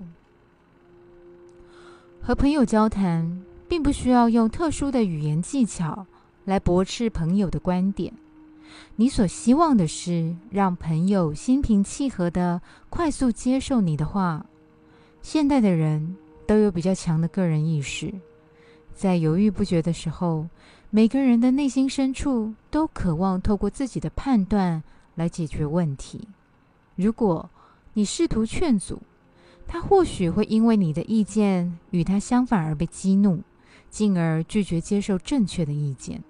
[2.21, 6.05] 和朋友交谈，并不需要用特殊的语言技巧
[6.45, 8.13] 来驳斥朋友的观点。
[8.95, 14.45] 你所希望的是让朋友心平气和的快速接受你的话。
[15.21, 16.15] 现代的人
[16.47, 18.13] 都有比较强的个人意识，
[18.95, 20.47] 在犹豫不决的时候，
[20.89, 24.81] 每个人的内心深处都渴望透过自己的判断
[25.15, 26.27] 来解决问题。
[26.95, 27.49] 如果
[27.93, 29.01] 你试图劝阻，
[29.67, 33.41] 他或许会因为你的意见与他相反而被激怒，
[33.89, 36.23] 进而拒绝接受正确的意见。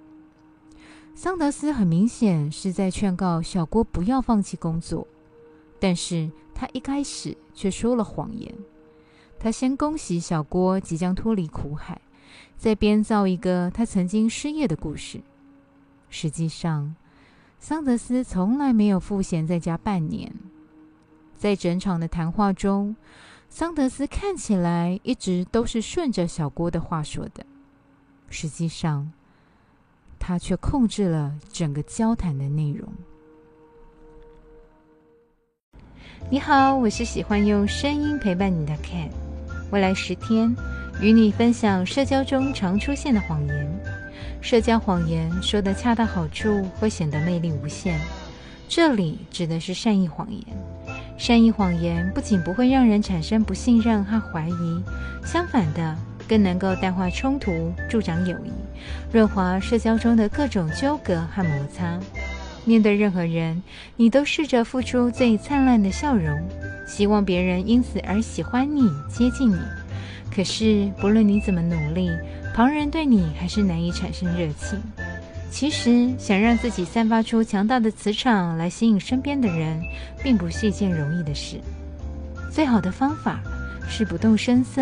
[1.15, 5.07] 桑德斯很明显是在劝告小郭不要放弃工作，
[5.79, 8.53] 但是他一开始却说了谎言。
[9.39, 12.01] 他先恭喜小郭即将脱离苦海，
[12.57, 15.21] 再编造一个他曾经失业的故事。
[16.09, 16.95] 实际上，
[17.63, 20.29] 桑德斯从来没有赋闲在家半年。
[21.37, 22.93] 在整场的谈话中，
[23.47, 27.45] 桑德斯看起来一直都是顺着小郭的话说的。
[28.29, 29.09] 实际上，
[30.19, 32.85] 他却控制了整个交谈的内容。
[36.29, 39.09] 你好，我是喜欢用声音陪伴你的 Cat。
[39.71, 40.53] 未来十天，
[41.01, 43.72] 与你分享社交中常出现的谎言。
[44.43, 47.97] 社交谎言说的恰到好处，会显得魅力无限。
[48.67, 50.43] 这里指的是善意谎言。
[51.17, 54.83] 善意谎言不仅不会让人产生不信任和怀疑，
[55.25, 55.95] 相反的，
[56.27, 58.51] 更能够淡化冲突，助长友谊，
[59.13, 61.97] 润滑社交中的各种纠葛和摩擦。
[62.65, 63.63] 面对任何人，
[63.95, 66.37] 你都试着付出最灿烂的笑容。
[66.85, 69.57] 希望别人因此而喜欢你、接近你。
[70.35, 72.09] 可是，不论你怎么努力，
[72.55, 74.81] 旁人对你还是难以产生热情。
[75.51, 79.79] 其实，想让自己散发出强大的磁场来吸引身边的人，
[80.23, 81.61] 并不是一件容易的事。
[82.51, 83.39] 最好的方法
[83.87, 84.81] 是不动声色，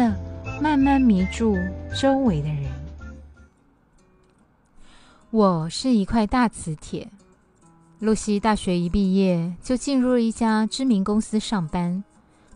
[0.61, 1.57] 慢慢迷住
[1.99, 2.63] 周围的人。
[5.31, 7.07] 我是一块大磁铁。
[7.99, 12.03] 露西大学一毕业就进入了一家知名公司上班。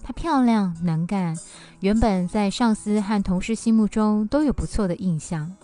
[0.05, 1.35] 她漂亮能干，
[1.79, 5.55] 原本在上司和同事心目中都有不错的印象。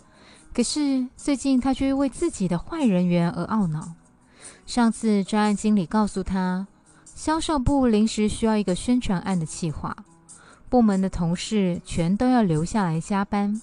[0.51, 3.93] 可是最近她却为自己的坏人缘而懊恼。
[4.65, 6.65] 上次专案经理告诉她，
[7.05, 9.95] 销售部临时需要一个宣传案的企划，
[10.69, 13.61] 部门的同事全都要留下来加班。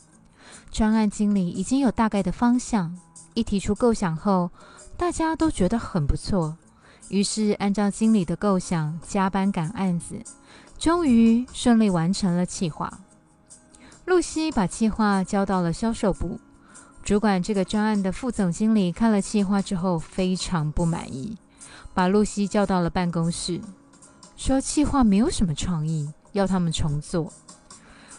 [0.70, 2.96] 专案经理已经有大概的方向，
[3.34, 4.52] 一提出构想后。
[4.96, 6.56] 大家都觉得很不错，
[7.08, 10.16] 于是按照经理的构想加班赶案子，
[10.78, 13.00] 终于顺利完成了计划。
[14.04, 16.38] 露西把计划交到了销售部，
[17.02, 21.36] 主管这个专案的副总经理看了计划之后非常不满意，
[21.92, 23.60] 把露西叫到了办公室，
[24.36, 27.32] 说计划没有什么创意，要他们重做。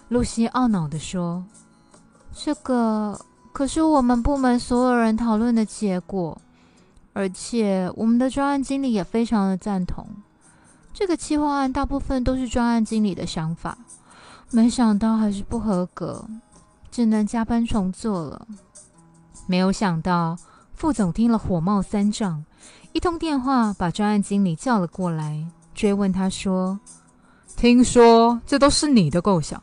[0.10, 1.46] 露西懊恼地说
[2.34, 3.20] ：“这个
[3.54, 6.40] 可是我们部门所有人讨论的结果，
[7.14, 10.08] 而且我们的专案经理也非常的赞同。
[10.94, 13.78] 这个计划案大部分都是专案经理的想法，
[14.52, 16.26] 没想到还是不合格，
[16.92, 18.46] 只能加班重做了。
[19.48, 20.38] 没有想到
[20.74, 22.44] 副总听了火冒三丈，
[22.92, 26.80] 一通电话把专案经理叫了过来，追问他说
[27.56, 29.62] ：‘听说这都是你的构想？’”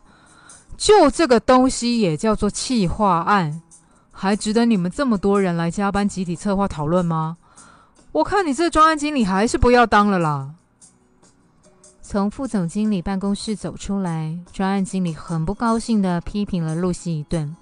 [0.77, 3.63] 就这个东西也叫做企划案，
[4.11, 7.37] 还值得你们这么多人来加班集体策划讨论吗？
[8.13, 10.51] 我看你这专案经理还是不要当了啦。
[12.09, 17.57] 从副总经理办公室走出来，专案经理很不高兴的批评了露西一顿，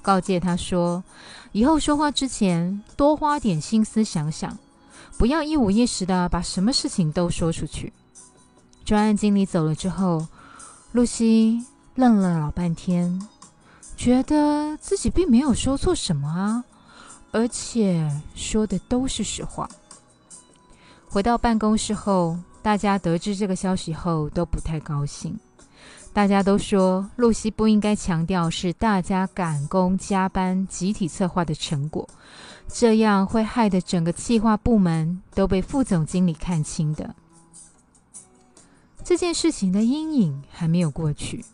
[0.00, 1.04] 告诫他说
[1.52, 4.56] ：“以后说话之前多花点心思想想，
[5.18, 7.92] 不要一五一十的把什么事情都说出去。”
[8.86, 10.26] 专案经理走了之后，
[10.92, 11.66] 露西。
[11.96, 13.20] 愣了老半天，
[13.94, 16.64] 觉得自己并没有说错什么啊，
[17.30, 19.68] 而且说的都是实话。
[21.10, 25.38] 回到办公室后，大家得知这个消息后都不太高兴。
[26.12, 32.08] 大家都说露西不应该强调是大家赶工加班集体策划的成果，
[32.68, 37.14] 这样会害得整个企划部门都被副总经理看清的。
[39.04, 41.44] 这件事情的阴影还没有过去。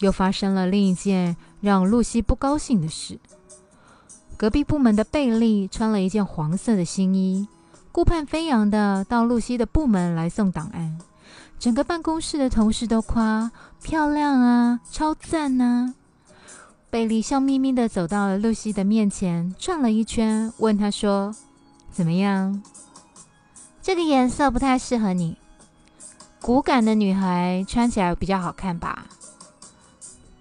[0.00, 3.18] 又发生了另一件让露西不高兴的事。
[4.36, 7.46] 隔壁部门的贝利穿了一件黄色的新衣，
[7.94, 10.98] 顾盼飞扬的到露西的部门来送档案。
[11.60, 13.52] 整个办公室的同事都夸
[13.84, 15.94] 漂亮啊，超赞啊！
[16.90, 21.36] 贝利笑眯眯的走到了露西的面前，转了一圈，问她说
[21.94, 22.60] ：“怎么样？
[23.80, 25.36] 这个颜色不太适合你，
[26.42, 29.06] 骨感的女孩穿起来比较好看吧？”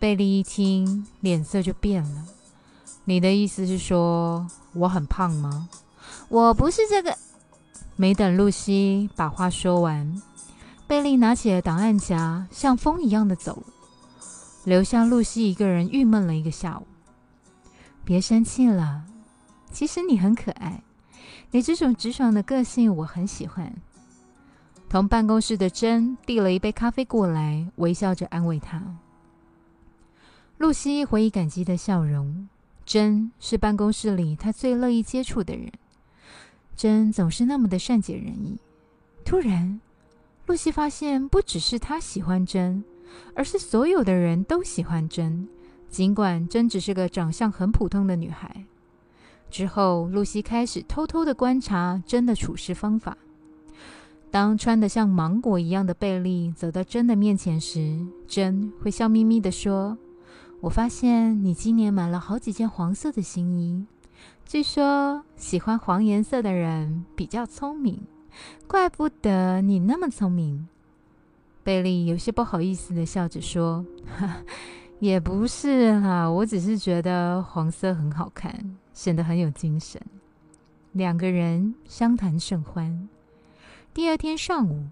[0.01, 2.25] 贝利一听，脸色就变了。
[3.05, 5.69] 你的意思是说我很胖吗？
[6.29, 7.15] 我不是这个。
[7.95, 10.21] 没等露西把话说完，
[10.87, 13.73] 贝利拿起了档案夹，像风一样的走了，
[14.65, 16.87] 留下露西一个人郁闷了一个下午。
[18.03, 19.03] 别生气了，
[19.71, 20.83] 其实你很可爱，
[21.51, 23.73] 你这种直爽的个性我很喜欢。
[24.89, 28.81] 同办公室的珍递了一杯咖啡过来，微笑着安慰他。
[30.57, 32.49] 露西回忆感激的笑容。
[32.85, 35.71] 珍是办公室里她最乐意接触的人。
[36.75, 38.57] 珍总是那么的善解人意。
[39.23, 39.79] 突然，
[40.45, 42.83] 露西发现，不只是她喜欢珍，
[43.35, 45.47] 而是所有的人都喜欢珍。
[45.89, 48.65] 尽管珍只是个长相很普通的女孩。
[49.51, 53.15] 之后，露西开始偷偷的观察珍的处事方法。
[54.31, 59.95] 当穿得像芒果一样的贝利走到珍的面前时，珍会笑眯眯的说。
[60.59, 63.85] 我发现你今年买了好几件黄色的新衣，
[64.45, 68.01] 据说喜欢黄颜色的人比较聪明，
[68.67, 70.67] 怪不得你那么聪明。
[71.63, 73.85] 贝利有些不好意思的笑着说
[74.99, 80.01] ：“也不是啦，我只是觉得黄色很好看，显得很有精神。”
[80.91, 83.07] 两个人相谈甚欢。
[83.93, 84.87] 第二天上午，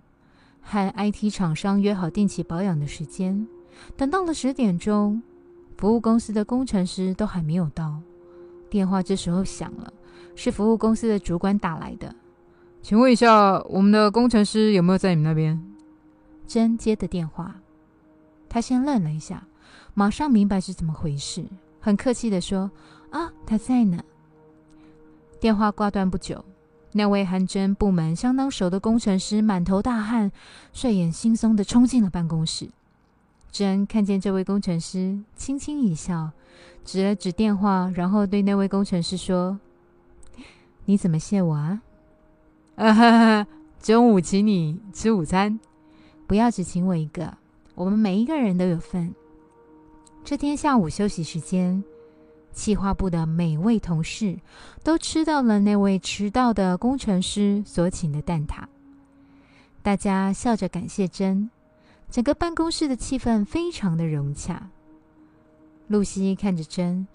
[0.61, 3.47] 和 IT 厂商约好定期保养的时间，
[3.95, 5.21] 等到了十点钟。
[5.77, 7.99] 服务公司的工程师都还没有到，
[8.71, 9.93] 电话这时候响了，
[10.33, 12.15] 是服务公司的主管打来的。
[12.81, 15.61] 请问一下，我们的工程师有没有在你们那边？
[16.47, 17.57] 真接的电话，
[18.47, 19.45] 他先愣了一下，
[19.93, 21.45] 马上明白是怎么回事，
[21.81, 22.71] 很客气的说
[23.11, 24.01] ：“啊，他在呢。”
[25.41, 26.45] 电话挂断不久，
[26.93, 30.31] 那位和真部门相当熟的工程师满头大汗、
[30.71, 32.69] 睡眼惺忪的冲进了办公室。
[33.51, 36.31] 珍看见这位工程师，轻轻一笑，
[36.85, 39.59] 指了指电话，然后对那位工程师说
[40.85, 41.81] ：“你怎么谢我啊？
[42.75, 43.47] 啊哈哈，
[43.81, 45.59] 中午请你吃午餐，
[46.25, 47.37] 不要只请我一个，
[47.75, 49.13] 我们每一个人都有份。”
[50.23, 51.83] 这天下午休息时间，
[52.53, 54.39] 企划部的每位同事
[54.81, 58.63] 都吃到了那位迟到的工程师所请的蛋挞。
[59.81, 61.49] 大家笑着感谢珍。
[62.11, 64.69] 整个办公室的气氛非常的融洽。
[65.87, 67.07] 露西看着珍，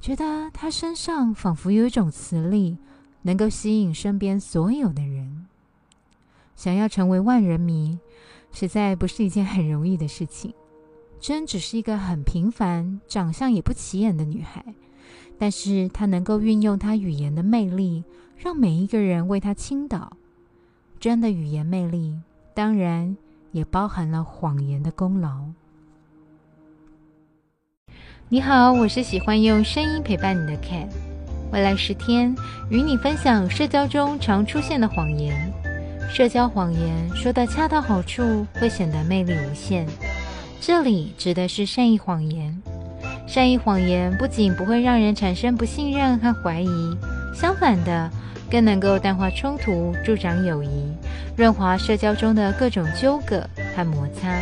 [0.00, 2.78] 觉得她身上仿佛有一种磁力，
[3.22, 5.46] 能够吸引身边所有的人。
[6.54, 7.98] 想要成为万人迷，
[8.52, 10.54] 实在不是一件很容易的事情。
[11.18, 14.64] 珍只是一个很平凡、长相也不起眼的女孩，
[15.36, 18.04] 但是她能够运用她语言的魅力，
[18.36, 20.16] 让每一个人为她倾倒。
[21.00, 22.20] 真的语言魅力，
[22.54, 23.16] 当然
[23.54, 25.30] 也包含了谎言的功劳。
[28.28, 30.88] 你好，我是喜欢用声音陪伴你的 Cat。
[31.52, 32.34] 未来十天，
[32.68, 35.52] 与你分享社交中常出现的谎言。
[36.10, 39.86] 社交谎言说的恰到好处，会显得魅力无限。
[40.60, 42.60] 这里指的是善意谎言。
[43.24, 46.98] 善意谎言不仅不会让人产生不信任和怀疑，
[47.32, 48.10] 相反的，
[48.50, 50.92] 更能够淡化冲突，助长友谊，
[51.36, 54.38] 润滑社交中的各种纠葛和摩擦。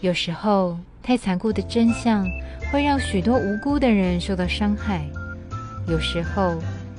[0.00, 2.26] 有时候，太残酷的真相
[2.70, 5.00] 会让许多无辜的人受到伤害；
[5.86, 6.56] 有时候，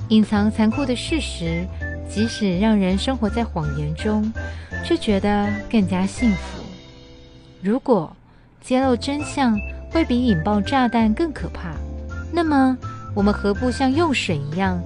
[0.08, 1.66] 隐藏残酷的事实，
[2.08, 4.32] 即使让人生活在谎言中，
[4.84, 6.62] 却觉得更加幸福。
[7.62, 8.14] 如果
[8.60, 9.58] 揭露真相
[9.90, 11.74] 会比引爆炸弹更可怕，
[12.32, 12.76] 那么
[13.14, 14.80] 我们何不像用水一样，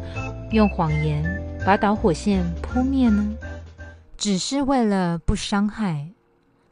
[0.53, 1.25] 用谎言
[1.67, 3.37] 把导火线扑灭呢？
[4.17, 6.09] 只是为了不伤害。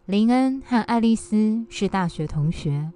[0.07, 2.89] 林恩和爱丽丝是大学同学，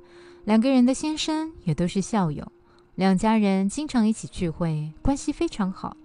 [0.45, 2.47] 两个人的先生也都是校友，
[2.95, 5.97] 两家人经常一起聚会，关系非常好。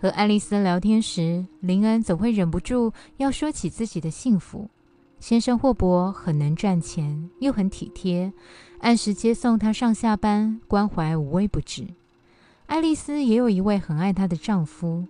[0.00, 4.70] 和爱丽丝聊天时，林恩总会忍不住要说起自己的幸福。
[5.20, 8.32] 先生霍伯很能赚钱，又很体贴，
[8.80, 11.86] 按时接送她上下班，关怀无微不至。
[12.66, 15.06] 爱丽丝也有一位很爱她的丈夫，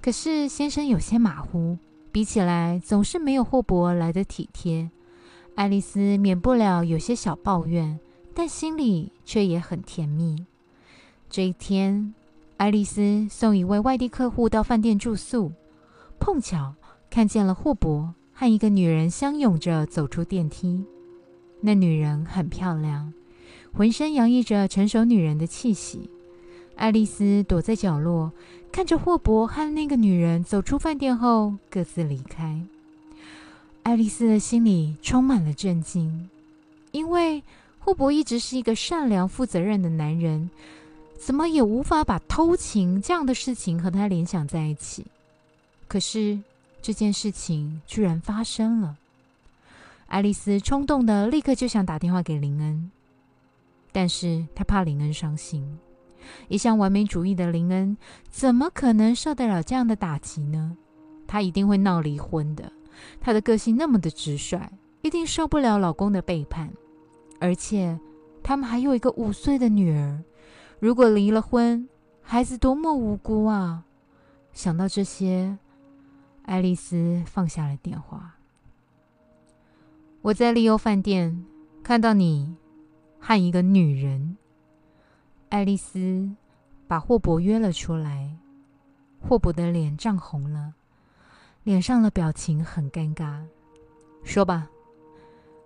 [0.00, 1.78] 可是先生有些马虎，
[2.12, 4.90] 比起来总是没有霍伯来的体贴。
[5.54, 7.98] 爱丽丝免不了有些小抱怨，
[8.34, 10.46] 但心里却也很甜蜜。
[11.28, 12.14] 这一天，
[12.58, 15.52] 爱丽丝送一位外地客户到饭店住宿，
[16.20, 16.74] 碰巧
[17.10, 18.14] 看见了霍伯。
[18.40, 20.84] 和一个女人相拥着走出电梯，
[21.60, 23.12] 那女人很漂亮，
[23.72, 26.08] 浑身洋溢着成熟女人的气息。
[26.78, 28.32] 爱丽丝躲在角落，
[28.72, 32.62] 看着霍伯和那个女人走出饭店后各自离开。
[33.82, 36.30] 爱丽丝的心里充满了震惊，
[36.92, 37.42] 因为
[37.80, 40.48] 霍伯一直是一个善良、负责任的男人，
[41.18, 45.04] 怎么也无法把偷情这样的事情和他联想在一起。
[45.86, 46.38] 可是。
[46.80, 48.96] 这件事情居然发生了，
[50.06, 52.90] 爱丽丝冲动的立刻就想打电话给林恩，
[53.90, 55.76] 但是她怕林恩伤心。
[56.48, 57.96] 一向完美主义的林恩
[58.30, 60.76] 怎么可能受得了这样的打击呢？
[61.26, 62.72] 他一定会闹离婚的。
[63.20, 64.60] 他的个性那么的直率，
[65.02, 66.72] 一定受不了老公的背叛。
[67.40, 67.98] 而且
[68.42, 70.22] 他们还有一个五岁的女儿，
[70.80, 71.88] 如果离了婚，
[72.22, 73.84] 孩子多么无辜啊！
[74.52, 75.58] 想到这些。
[76.42, 78.36] 爱丽丝放下了电话。
[80.22, 81.44] 我在利欧饭店
[81.82, 82.56] 看到你
[83.18, 84.38] 和一个女人。
[85.50, 86.30] 爱丽丝
[86.86, 88.36] 把霍伯约了出来。
[89.20, 90.74] 霍伯的脸涨红了，
[91.64, 93.42] 脸上的表情很尴尬。
[94.22, 94.70] 说吧，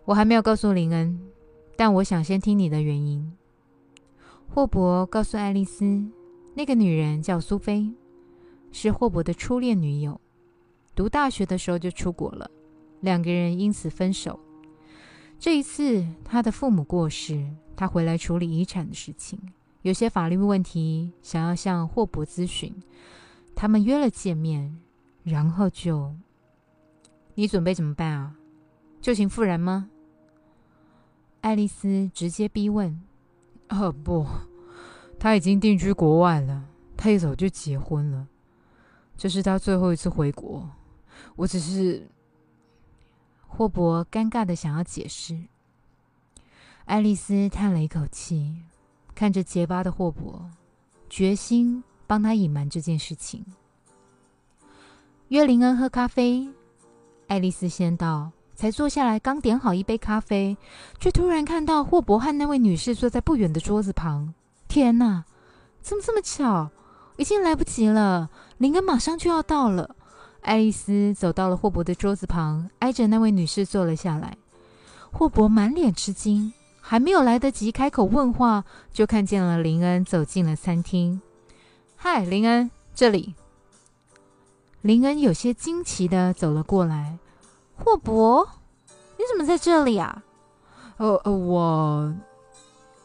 [0.04, 1.20] 我还没有告诉林恩，
[1.76, 3.36] 但我想先听你的原因。
[4.48, 5.84] 霍伯告诉爱丽丝，
[6.54, 7.92] 那个女人叫苏菲，
[8.70, 10.20] 是霍伯的初恋女友。
[10.94, 12.50] 读大学的时候就出国了，
[13.00, 14.38] 两个人因此分手。
[15.38, 19.38] 这一次，他的父母过世，他回来处理遗产的事情，
[19.82, 22.74] 有些法律问题想要向霍伯咨询。
[23.54, 24.80] 他们约了见面，
[25.22, 26.14] 然后就……
[27.34, 28.36] 你准备怎么办啊？
[29.00, 29.90] 旧情复燃吗？
[31.40, 33.02] 爱丽丝直接逼问。
[33.68, 34.26] 哦不，
[35.18, 38.28] 他已经定居国外了，他一早就结婚了，
[39.16, 40.70] 这是他最后一次回国。
[41.36, 42.08] 我只是
[43.46, 45.48] 霍伯尴尬的想要解释，
[46.84, 48.62] 爱丽丝叹了一口气，
[49.14, 50.44] 看着结巴的霍伯，
[51.08, 53.44] 决心帮他隐瞒这件事情。
[55.28, 56.48] 约林恩喝咖啡，
[57.26, 60.56] 爱丽丝先到，才坐下来，刚点好一杯咖啡，
[60.98, 64.34] 却突然看到霍伯和那位女士坐在不远的桌子旁。
[64.68, 65.24] 天哪，
[65.80, 66.70] 怎么这么巧？
[67.16, 69.96] 已经来不及了，林恩马上就要到了。
[70.40, 74.36] 爱丽丝走到了霍伯的桌子旁，挨着那位女士坐了下来。
[75.12, 76.52] 霍伯满脸吃惊，
[76.84, 81.22] 还没有来得及开口问话，就看见了林恩走进了餐厅。
[81.96, 83.34] “嗨，林恩，这里。”
[84.82, 87.16] 林恩有些惊奇的走了过来。
[87.78, 88.46] “霍伯，
[89.16, 90.24] 你怎么在这里啊
[90.98, 92.12] ？”“哦，我……”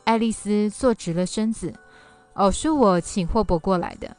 [0.04, 1.72] 爱丽丝坐直了身子。
[2.34, 4.18] “哦，是我请霍伯过来的。”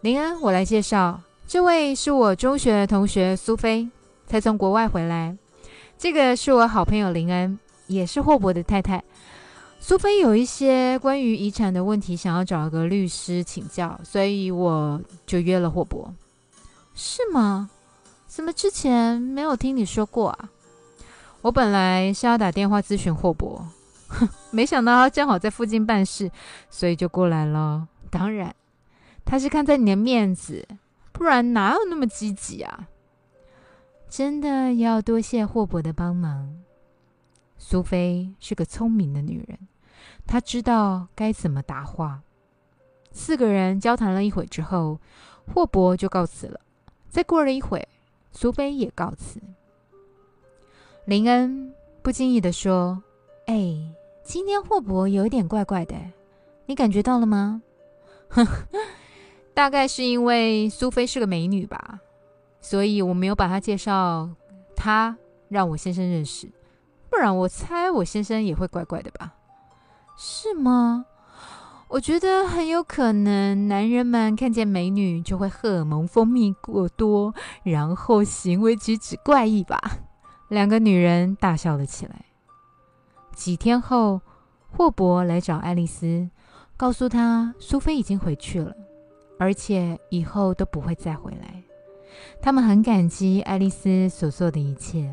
[0.00, 1.20] 林恩，我来介绍。
[1.46, 3.90] 这位是我中学同学苏菲，
[4.26, 5.36] 才从国外回来。
[5.98, 7.58] 这个是我好朋友林恩，
[7.90, 9.02] 也是霍伯的太太。
[9.80, 16.14] 苏菲有一些关于遗产的问题，想要找一个律师请教，所以我就约了霍伯。
[16.94, 17.70] 是吗？
[18.26, 20.50] 怎么之前没有听你说过啊？
[21.42, 23.66] 我本来是要打电话咨询霍伯，
[24.08, 26.30] 哼 没想到他正好在附近办事，
[26.68, 27.88] 所以就过来了。
[28.10, 28.54] 当然，
[29.24, 30.68] 他是看在你的面子，
[31.10, 32.88] 不然哪有那么积极啊？
[34.10, 36.59] 真的要多谢霍伯的帮忙。
[37.62, 39.58] 苏菲是个聪明的女人，
[40.26, 42.22] 她知道该怎么答话。
[43.12, 44.98] 四个人交谈了一会之后，
[45.46, 46.58] 霍伯就告辞了。
[47.10, 47.86] 再过了一会，
[48.32, 49.38] 苏菲也告辞。
[51.04, 53.02] 林恩不经意的说
[53.46, 53.78] ：“哎，
[54.24, 55.94] 今天霍伯有一点怪怪的，
[56.64, 57.62] 你感觉到了吗
[58.30, 58.46] ？”“哼，
[59.52, 62.00] 大概是因为苏菲是个美女吧，
[62.60, 64.30] 所以我没有把她介绍，
[64.74, 66.50] 她让我先生认识。”
[67.10, 69.34] 不然我猜我先生也会怪怪的吧？
[70.16, 71.04] 是吗？
[71.88, 77.34] 我觉得很有可能，男人们看见美女就会荷尔蒙分泌过多，
[77.64, 79.80] 然后行为举止怪异吧。
[80.48, 82.26] 两个女人大笑了起来。
[83.34, 84.20] 几天后，
[84.70, 86.30] 霍伯来找爱丽丝，
[86.76, 88.72] 告诉她苏菲已经回去了，
[89.38, 91.64] 而且以后都不会再回来。
[92.40, 95.12] 他们很感激爱丽丝所做的一切。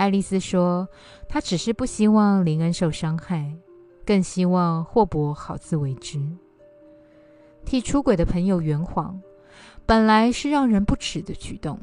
[0.00, 0.88] 爱丽丝说
[1.28, 3.54] ：“她只是不希望林恩受伤害，
[4.06, 6.18] 更希望霍伯好自为之。
[7.66, 9.20] 替出轨的朋友圆谎，
[9.84, 11.78] 本来是让人不齿的举动。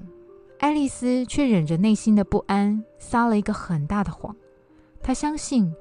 [0.57, 4.35] 爱丽丝却忍着内心的不安，撒了一个很大的谎。
[4.99, 5.71] 她相信，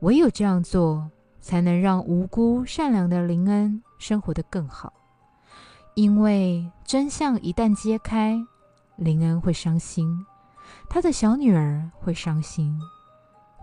[0.00, 1.10] 唯有这样做，
[1.40, 4.92] 才能让无辜善良的林恩生活得更好。
[5.94, 8.38] 因为真相一旦揭开，
[8.96, 10.06] 林恩会伤心。”
[10.90, 12.80] 他的小女儿会伤心，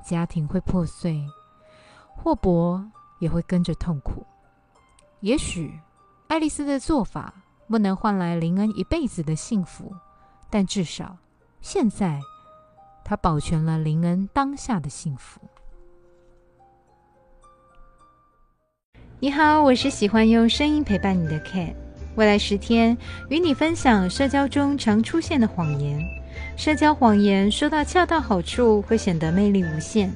[0.03, 1.25] 家庭会破碎，
[2.15, 2.85] 霍伯
[3.19, 4.25] 也会跟着痛苦。
[5.21, 5.79] 也许
[6.27, 7.33] 爱丽丝的做法
[7.67, 9.91] 不能换来林恩一辈子的幸福，
[10.51, 11.17] 但至少
[11.61, 12.21] 现在，
[13.03, 15.41] 她保全了林恩当下的幸福。
[19.19, 21.73] 你好，我是喜欢用声音陪伴你的 Cat，
[22.15, 22.95] 未来十天
[23.29, 25.99] 与你分享社交中常出现的谎言。
[26.55, 30.11] 社交谎言说到恰到好处，会显得魅力无限。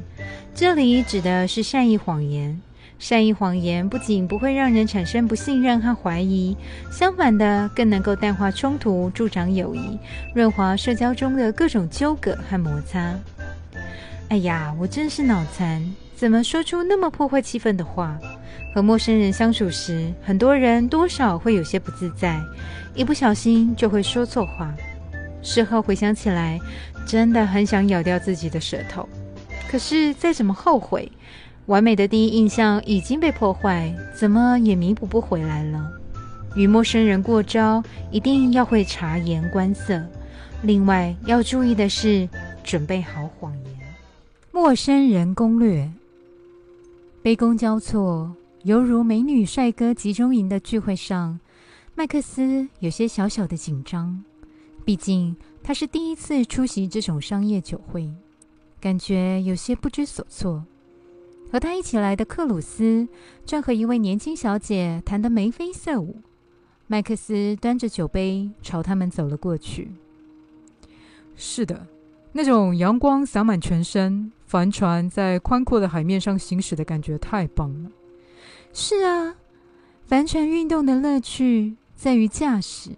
[0.56, 2.60] 这里指的是善意谎言。
[2.98, 6.56] 善意谎言不仅不会让人产生不信任和怀疑，
[6.92, 9.98] 相反的，更能够淡化冲突，助长友谊，
[10.34, 13.14] 润滑社交中的各种纠葛和摩擦。
[14.30, 15.82] 哎呀，我真是脑残，
[16.16, 18.18] 怎么说出那么破坏气氛的话？
[18.74, 22.40] 和陌生人相处时，很多人多少会有些不自在，
[22.96, 24.74] 一不小心就会说错话。
[25.42, 26.60] 事后回想起来，
[27.06, 29.08] 真的很想咬掉自己的舌头。
[29.70, 31.12] 可是再怎么后悔，
[31.68, 35.92] 完美的第一印象已经被破坏，怎么也弥补不回来了。
[36.56, 40.04] 与陌生人过招，一定要会察言观色。
[40.64, 42.28] 另外要注意的是，
[42.64, 43.74] 准备好谎言。
[44.52, 45.90] 陌生人攻略：
[47.22, 51.40] 杯弓交错，犹如美女帅哥集中营的聚会上，
[51.96, 54.24] 麦克斯有些小小的紧张。
[54.90, 58.12] 毕竟他是第一次出席这种商业酒会，
[58.82, 60.66] 感觉有些不知所措。
[61.52, 63.08] 和他一起来的克鲁斯
[63.46, 66.16] 正和一位年轻小姐谈得眉飞色舞。
[66.88, 69.92] 麦克斯端着酒杯朝他们走了过去。
[71.36, 71.86] 是的，
[72.32, 77.92] 那种阳光洒满全身，帆船在宽阔的海面上行驶的感觉太棒了。
[78.74, 79.36] 是啊，
[80.08, 82.90] 帆船运动的乐趣在于驾驶。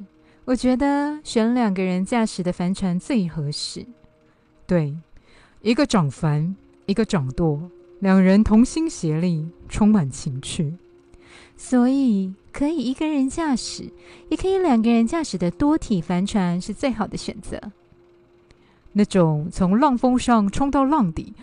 [0.45, 3.85] 我觉得选两个人驾驶的帆船最合适。
[4.65, 4.97] 对，
[5.61, 6.55] 一个掌帆，
[6.87, 7.69] 一个掌舵，
[7.99, 10.75] 两人同心协力，充满情趣。
[11.55, 13.93] 所以可以一个人驾驶，
[14.29, 17.61] 也可以两个人驾驶的多体帆船是最好的选择。
[18.93, 21.33] 那种从浪峰上冲到浪底，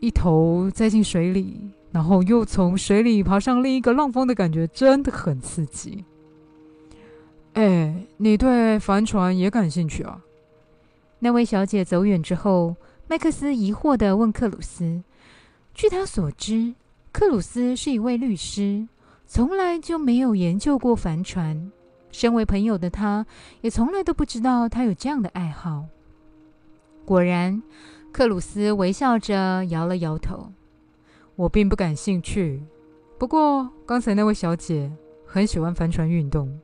[0.00, 6.04] 一头栽进水里，然后又从水里爬上另一个浪峰的感觉，真的很刺激。
[7.54, 10.20] 哎，你对帆船也感兴趣啊？
[11.18, 12.76] 那位小姐走远之后，
[13.08, 15.02] 麦克斯疑惑的问克鲁斯
[15.74, 16.74] ：“据他所知，
[17.10, 18.86] 克鲁斯是一位律师，
[19.26, 21.72] 从来就没有研究过帆船。
[22.12, 23.26] 身为朋友的他，
[23.60, 25.86] 也从来都不知道他有这样的爱好。”
[27.04, 27.60] 果然，
[28.12, 30.52] 克鲁斯微笑着摇了摇头
[31.34, 32.62] ：“我并不感兴趣。
[33.18, 34.92] 不过，刚才那位小姐
[35.26, 36.56] 很喜欢帆船运动。”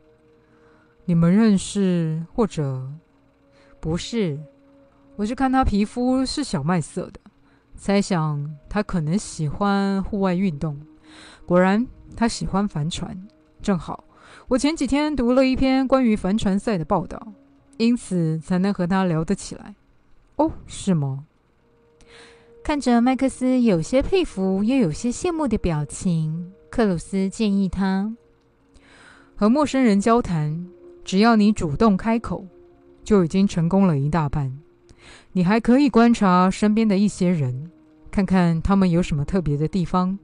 [1.07, 2.91] 你们认识或者
[3.79, 4.39] 不是？
[5.17, 7.21] 我是看他皮肤是小麦色的，
[7.77, 10.81] 猜想他可能喜欢户外运动。
[11.45, 11.87] 果然，
[12.17, 13.17] 他喜欢帆船。
[13.61, 14.05] 正好，
[14.49, 17.35] 我前几天读了一篇关于帆船赛的报道，
[17.77, 19.75] 因此才能和他聊得起来。
[20.37, 21.27] 哦，是吗？
[22.63, 28.17] 看着麦克斯有些佩服又有些羡慕的表情，克鲁斯建议他：
[29.37, 30.67] 和陌生人交谈，
[31.05, 32.47] 只要你主动开口，
[33.05, 34.59] 就已经成功了一大半。
[35.33, 37.71] 你还可以观察身边的一些人，
[38.11, 40.19] 看看他们有什么特别的地方，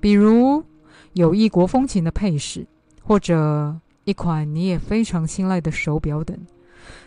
[0.00, 0.64] 比如
[1.12, 2.66] 有异国风情的配饰，
[3.02, 6.36] 或者一款你也非常青睐的手表等。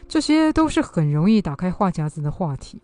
[0.07, 2.81] 这些都是很容易打开话匣子的话题。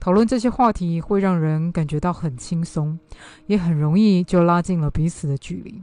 [0.00, 2.98] 讨论这些话题会让人感觉到很轻松，
[3.46, 5.80] 也很容易就拉近了彼此的距离。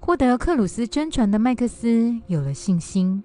[0.00, 3.22] 获得克鲁斯真传的麦克斯有了信心，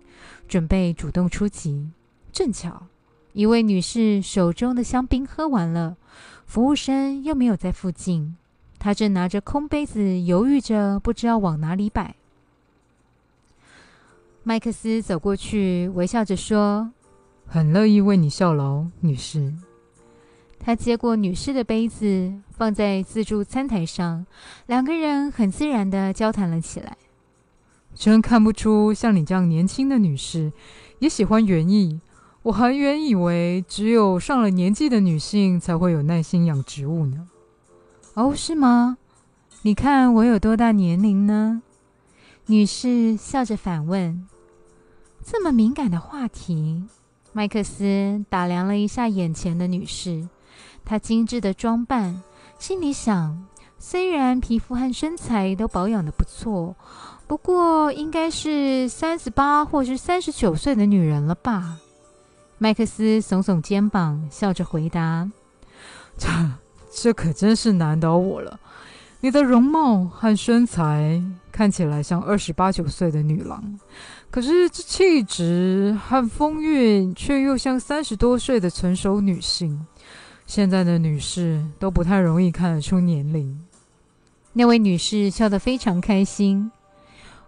[0.48, 1.90] 准备主动出击。
[2.32, 2.88] 正巧。
[3.32, 5.98] 一位女士手中的香槟喝完了，
[6.46, 8.36] 服务生又没有在附近，
[8.78, 12.16] 她正拿着空杯子犹豫着，不知道往哪里摆。
[14.44, 16.92] 麦克斯走过去，微笑着说
[17.48, 19.52] ：“很乐意为你效劳，女士。”
[20.66, 24.26] 他接过女士的杯子，放在自助餐台上，
[24.68, 26.96] 两个人很自然的交谈了起来。
[27.94, 30.54] 真看不出像你这样年轻的女士
[31.00, 32.00] 也喜欢园艺。
[32.44, 37.28] 我还原以为只有上了年纪的女性才会有耐心养植物呢。
[38.14, 38.98] 哦，是吗？
[39.64, 41.62] 你看我有多大年龄呢？
[42.46, 44.28] 女士笑着反问。
[45.24, 46.84] 这么敏感的话题，
[47.32, 50.28] 麦克斯打量了一下眼前的女士，
[50.86, 52.22] 她精致的装扮，
[52.60, 53.46] 心里想：
[53.80, 56.76] 虽然皮肤和身材都保养的不错，
[57.28, 61.78] 不过应该是三十八或是三十九岁的女人了吧。
[62.58, 65.30] 麦克斯耸耸肩膀，笑着回答
[66.18, 66.30] ：“这
[66.94, 68.60] 这可真是难倒我了。
[69.20, 73.80] 你的容貌和身材看起来像二十八九岁的女郎，
[74.30, 79.86] 可是这气质和风韵却又像三十多岁的成熟女性。
[80.46, 83.60] 现在的女士都不太容易看得出年龄。”
[84.54, 86.72] 那位女士笑得非常开心：“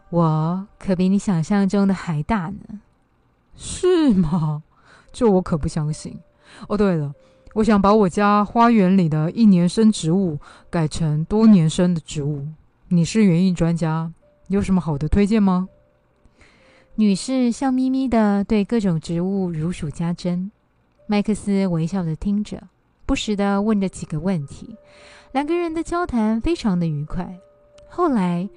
[0.10, 2.82] 我可比你想象中的还大呢。”
[3.56, 4.64] 是吗？
[5.14, 6.20] 这我可不相信。
[6.68, 7.14] 哦，对了，
[7.54, 10.40] 我想把我家花园里的一年生植物
[10.70, 12.48] 改成多年生的植物。
[12.90, 14.12] 你是园艺专家，
[14.48, 15.70] 有什么好的推荐吗？
[16.96, 20.52] 女士笑眯眯的对各种植物如数家珍。
[21.08, 22.68] 麦克斯微笑的听着，
[23.06, 24.76] 不时的问着几个问题。
[25.32, 27.38] 两个人的交谈非常的愉快。
[27.88, 28.50] 后来，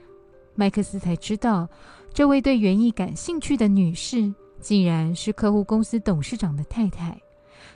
[0.54, 1.68] 麦克斯才知道，
[2.12, 4.34] 这位对园艺感兴趣的女士。
[4.60, 7.16] 竟然是客户公司董事长的太太。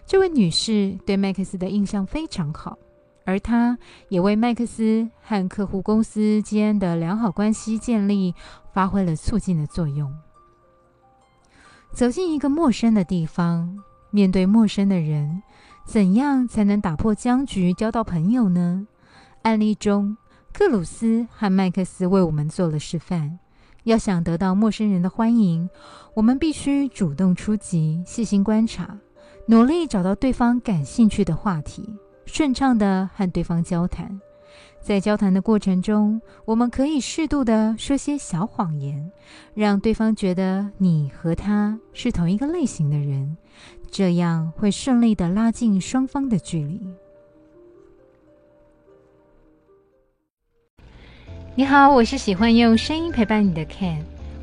[0.05, 2.77] 这位女士对麦克斯的印象非常好，
[3.25, 8.35] 而她也为麦克斯和客户公司间的良好关系建立
[8.73, 10.13] 发挥了促进的作用。
[11.93, 13.79] 走进一个陌生的地方，
[14.11, 15.41] 面对陌生的人，
[15.85, 18.87] 怎样才能打破僵局，交到朋友呢？
[19.43, 20.17] 案例中，
[20.53, 23.39] 克鲁斯和麦克斯为我们做了示范。
[23.85, 25.69] 要想得到陌生人的欢迎，
[26.15, 28.97] 我们必须主动出击，细心观察，
[29.47, 34.21] 努力找到对方感兴趣的话题，顺畅的和对方交谈。
[34.81, 39.11] 在交谈的过程中，我们可以适度的说些小谎言，
[39.55, 43.37] 让对方觉得你和他是同一个类型的人，
[43.93, 46.81] 这样会顺利的拉近双方的距离。
[51.55, 53.99] 你好，我是喜欢用声音陪伴你的 Ken。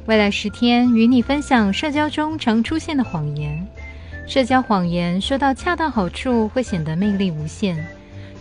[0.06, 3.68] 未来十天与你分享社交中常出现的谎言。
[4.28, 7.84] 社交谎言说到恰到好处，会显得魅力无限。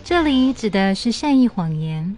[0.03, 2.15] 这里指的是善意谎言。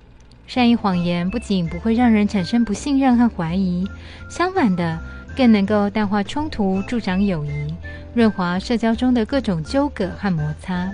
[0.47, 3.87] 善意谎言不仅不会让人产生不信任和怀疑，
[4.29, 4.99] 相反的，
[5.35, 7.73] 更能够淡化冲突，助长友谊，
[8.13, 10.91] 润滑社交中的各种纠葛和摩擦。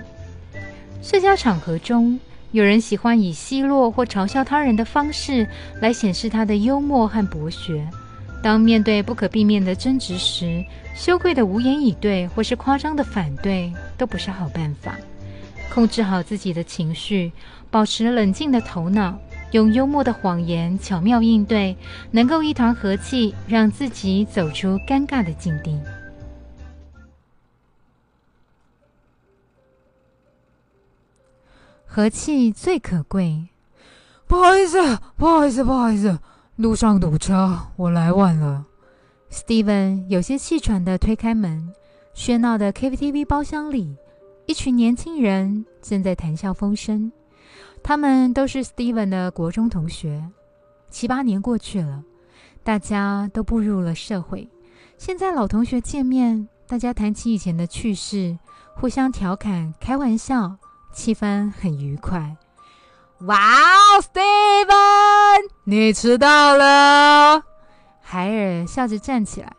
[1.02, 2.18] 社交场合中。
[2.50, 5.46] 有人喜欢以奚落或嘲笑他人的方式
[5.82, 7.86] 来显示他的幽默和博学。
[8.42, 10.64] 当面对不可避免的争执时，
[10.94, 14.94] 羞愧的无言以对或是夸张的反对都不是好办法。
[15.70, 17.30] 控制好自己的情绪，
[17.70, 19.18] 保持冷静的头脑，
[19.52, 21.76] 用幽默的谎言巧妙应对，
[22.10, 25.80] 能够一团和气，让自己走出尴尬的境地。
[31.86, 33.48] 和气最可贵。
[34.26, 36.18] 不好意思，不好意思，不好意思，
[36.56, 38.66] 路上堵车，我来晚了。
[39.30, 41.72] Steven 有些气喘的推开门，
[42.14, 43.96] 喧闹的 KTV 包厢里，
[44.46, 47.10] 一群年轻人正在谈笑风生。
[47.88, 50.22] 他们都是 Steven 的国中同学。
[50.90, 52.04] 七八年过去了，
[52.62, 54.46] 大家都步入了社会。
[54.98, 58.38] 现在老同学见面，大家谈起以前的趣事，
[58.74, 60.58] 互相调侃、开玩笑，
[60.92, 62.36] 气氛很愉快。
[63.20, 67.42] 哇哦，Steven，你迟到了！
[68.02, 69.50] 海尔笑着站起来。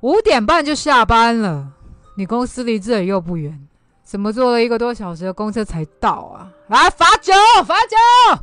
[0.00, 1.72] 五点半就下班了，
[2.16, 3.68] 你公司离这里又不远，
[4.02, 6.50] 怎么坐了一个多小时的公车才到啊？
[6.68, 7.32] 来罚酒，
[7.64, 8.42] 罚酒！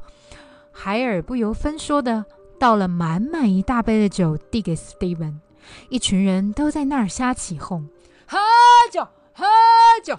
[0.72, 2.26] 海尔不由分说的
[2.60, 5.36] 倒了满满一大杯的酒，递给 Steven。
[5.90, 7.88] 一群人都在那儿瞎起哄，
[8.28, 8.38] 喝
[8.92, 9.46] 酒，喝
[10.04, 10.18] 酒。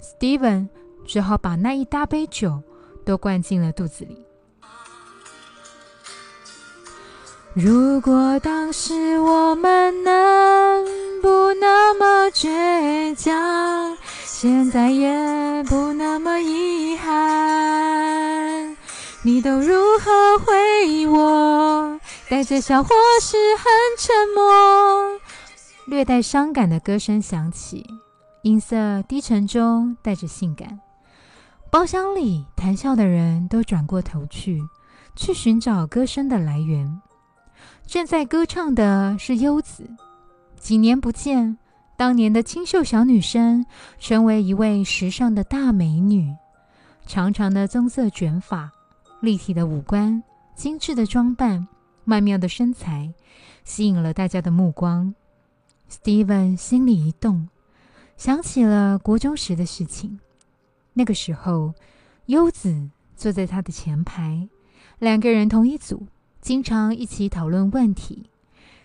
[0.00, 0.68] Steven
[1.06, 2.60] 只好把那一大杯酒
[3.04, 4.26] 都灌进了肚子里。
[7.52, 10.84] 如果当时我们能
[11.22, 13.96] 不那么倔强，
[14.26, 18.76] 现在也不那么遗憾。
[19.22, 22.00] 你都如何回忆我？
[22.28, 23.64] 带着笑或是很
[23.98, 25.20] 沉默。
[25.86, 27.86] 略带伤感的歌声响起，
[28.42, 30.80] 音色低沉中带着性感。
[31.70, 34.62] 包厢里谈笑的人都转过头去，
[35.14, 37.00] 去寻找歌声的来源。
[37.86, 39.88] 正在歌唱的是优子。
[40.58, 41.58] 几年不见，
[41.96, 43.64] 当年的清秀小女生
[43.98, 46.34] 成为一位时尚的大美女。
[47.06, 48.70] 长长的棕色卷发，
[49.20, 50.22] 立体的五官，
[50.56, 51.66] 精致的装扮，
[52.04, 53.12] 曼妙的身材，
[53.62, 55.14] 吸引了大家的目光。
[55.90, 57.48] Steven 心里一动，
[58.16, 60.18] 想起了国中时的事情。
[60.94, 61.74] 那个时候，
[62.26, 64.48] 优子坐在他的前排，
[64.98, 66.06] 两个人同一组。
[66.40, 68.28] 经常一起讨论问题，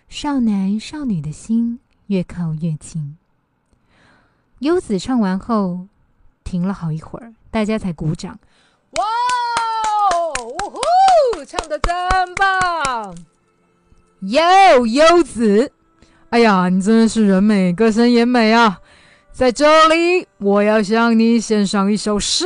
[0.08, 1.78] 少男少女的心
[2.10, 3.16] 越靠越近。
[4.58, 5.86] 优子唱完后，
[6.42, 8.36] 停了好一会儿，大家才鼓掌。
[8.96, 9.04] 哇
[10.12, 11.94] 哦，呜呼，唱的真
[12.34, 13.16] 棒！
[14.22, 15.70] 哟，优子，
[16.30, 18.80] 哎呀，你真的是人美，歌声也美啊！
[19.30, 22.44] 在这里，我要向你献上一首诗。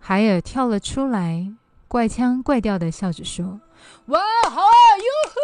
[0.00, 1.46] 海尔跳了出来，
[1.86, 3.60] 怪腔怪调的笑着说。
[4.06, 4.18] 哇，
[4.50, 4.74] 好啊！
[4.98, 5.38] 哟呼！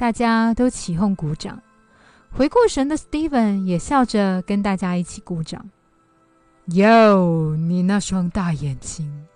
[0.00, 1.60] 大家都起哄鼓掌。
[2.32, 5.68] 回过神的 Steven 也笑着跟大家一起鼓掌。
[6.68, 9.26] 哟，你那双大眼睛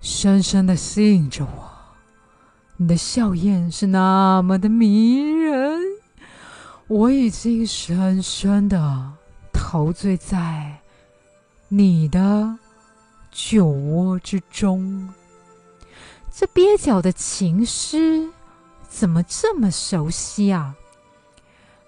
[0.00, 1.68] 深深的吸引着我，
[2.76, 5.80] 你的笑靥是那么的迷人，
[6.86, 9.12] 我已经深深的
[9.52, 10.78] 陶醉在
[11.66, 12.56] 你的
[13.32, 15.12] 酒窝之中。
[16.32, 18.28] 这蹩脚的情诗
[18.90, 20.74] 怎么这么熟悉啊？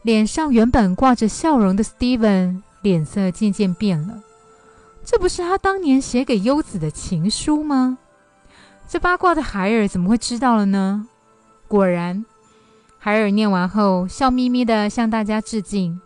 [0.02, 4.22] 脸上原本挂着笑容的 Steven 脸色渐渐变了。
[5.04, 7.98] 这不是他当年写给优子的情书吗？
[8.88, 11.06] 这八卦的海尔怎么会知道了呢？
[11.68, 12.24] 果然，
[12.98, 16.00] 海尔念完后笑眯眯的向大家致敬：“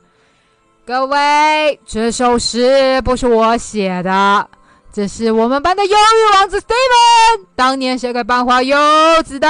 [0.86, 4.48] 各位，这首诗不是我写的。”
[4.92, 8.76] 这是我们班的忧郁王子 Steven 当年写给班花优
[9.22, 9.46] 子的。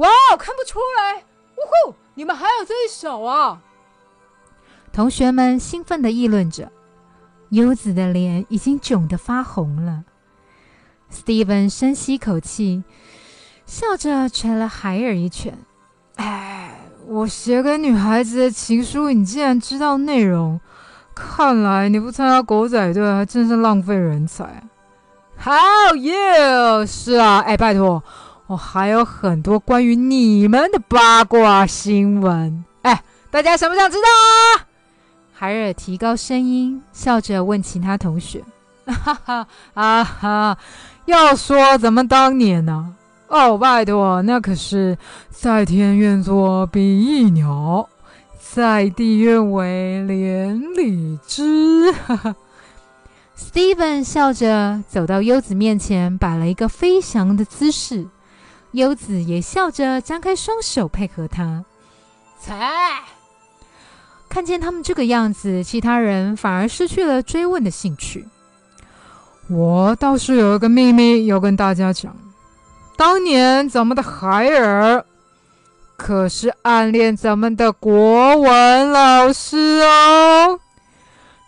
[0.00, 1.18] 哇，看不出来！
[1.56, 3.60] 呜呼，你们还有这一首啊！
[4.92, 6.72] 同学们兴奋的议论着。
[7.50, 10.04] 柚子的脸已经肿得发红了。
[11.12, 12.82] Steven 深吸口气，
[13.66, 15.58] 笑着捶了海尔一拳。
[16.16, 20.60] 哎，我写给女孩子的情书，你竟然知道内容？
[21.14, 24.62] 看来你不参加狗仔队还真是浪费人才。
[25.42, 26.86] ”How you？！
[26.86, 28.02] 是啊，哎，拜托，
[28.50, 32.64] 我还有很多关于你们的八卦新闻。
[32.82, 34.66] 哎，大家想不想知道啊？
[35.32, 38.42] 海尔提高声音，笑着问其他同学
[38.90, 40.58] ：“哈哈啊哈！
[41.04, 42.92] 要说咱们当年呢，
[43.28, 44.98] 哦，拜托，那可是
[45.30, 47.88] 在天愿作比翼鸟。”
[48.52, 51.94] 在地愿为连理枝。
[53.38, 58.08] Steven 笑着走到优子面前，摆了一个飞翔的姿势。
[58.72, 61.64] 优子也笑着张开双手配合他。
[62.40, 63.02] 才，
[64.28, 68.26] 看见他们这个样子，其他人反而失去了追问的兴趣。
[69.48, 72.16] 我倒是有一个秘密要跟大家讲：
[72.96, 75.04] 当年咱们的海尔。
[75.96, 80.58] 可是暗恋咱们的国文老师哦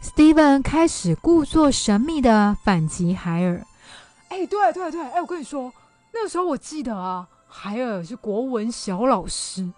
[0.02, 3.64] ！Steven 开始故作神秘的反击海尔。
[4.28, 5.72] 哎，对对对，哎，我跟你说，
[6.14, 9.72] 那时候我记得啊，海尔是国文小老师，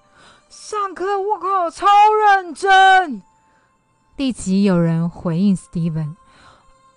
[0.49, 3.23] 上课我靠超认真。
[4.17, 6.15] 立即有人回应 Steven：“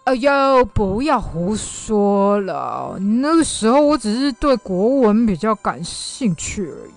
[0.03, 2.97] 哎呦，不要胡说了！
[2.99, 6.93] 那个时候我只是对国文比较感兴趣而已。”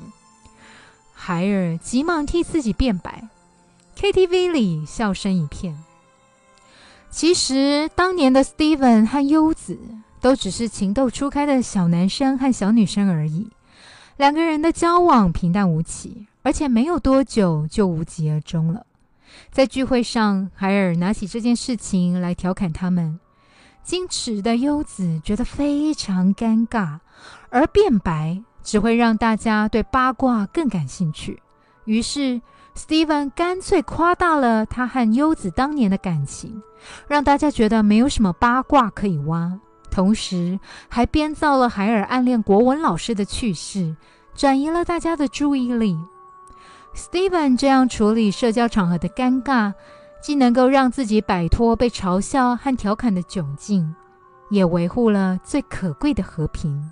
[1.12, 3.28] 海尔急忙替自己辩白
[3.98, 5.82] ，KTV 里笑声一片。
[7.10, 9.78] 其实，当年的 Steven 和优子
[10.20, 13.48] 都只是情窦初开的小男生和小女生而已，
[14.16, 18.84] 两个人的交往平淡无奇，而且没有多久就无疾而终了。
[19.50, 23.18] 在聚会上，海尔拿起这件事情来调侃他们，
[23.86, 26.98] 矜持的优子觉得非常尴尬，
[27.48, 31.40] 而变白只会让大家对八卦更感兴趣。
[31.86, 32.40] 于是
[32.76, 36.62] ，Steven 干脆夸大了他和优子当年的感情，
[37.08, 39.58] 让大家觉得没有什么八卦可以挖，
[40.00, 43.94] 同时还编造了海尔暗恋国文老师的趣事，
[44.34, 45.94] 转移了大家的注意力。
[46.94, 49.74] Steven 这样处理社交场合的尴尬，
[50.22, 53.94] 既能够让自己摆脱被嘲笑和调侃的窘境，
[54.48, 56.82] 也维护了最可贵的和平。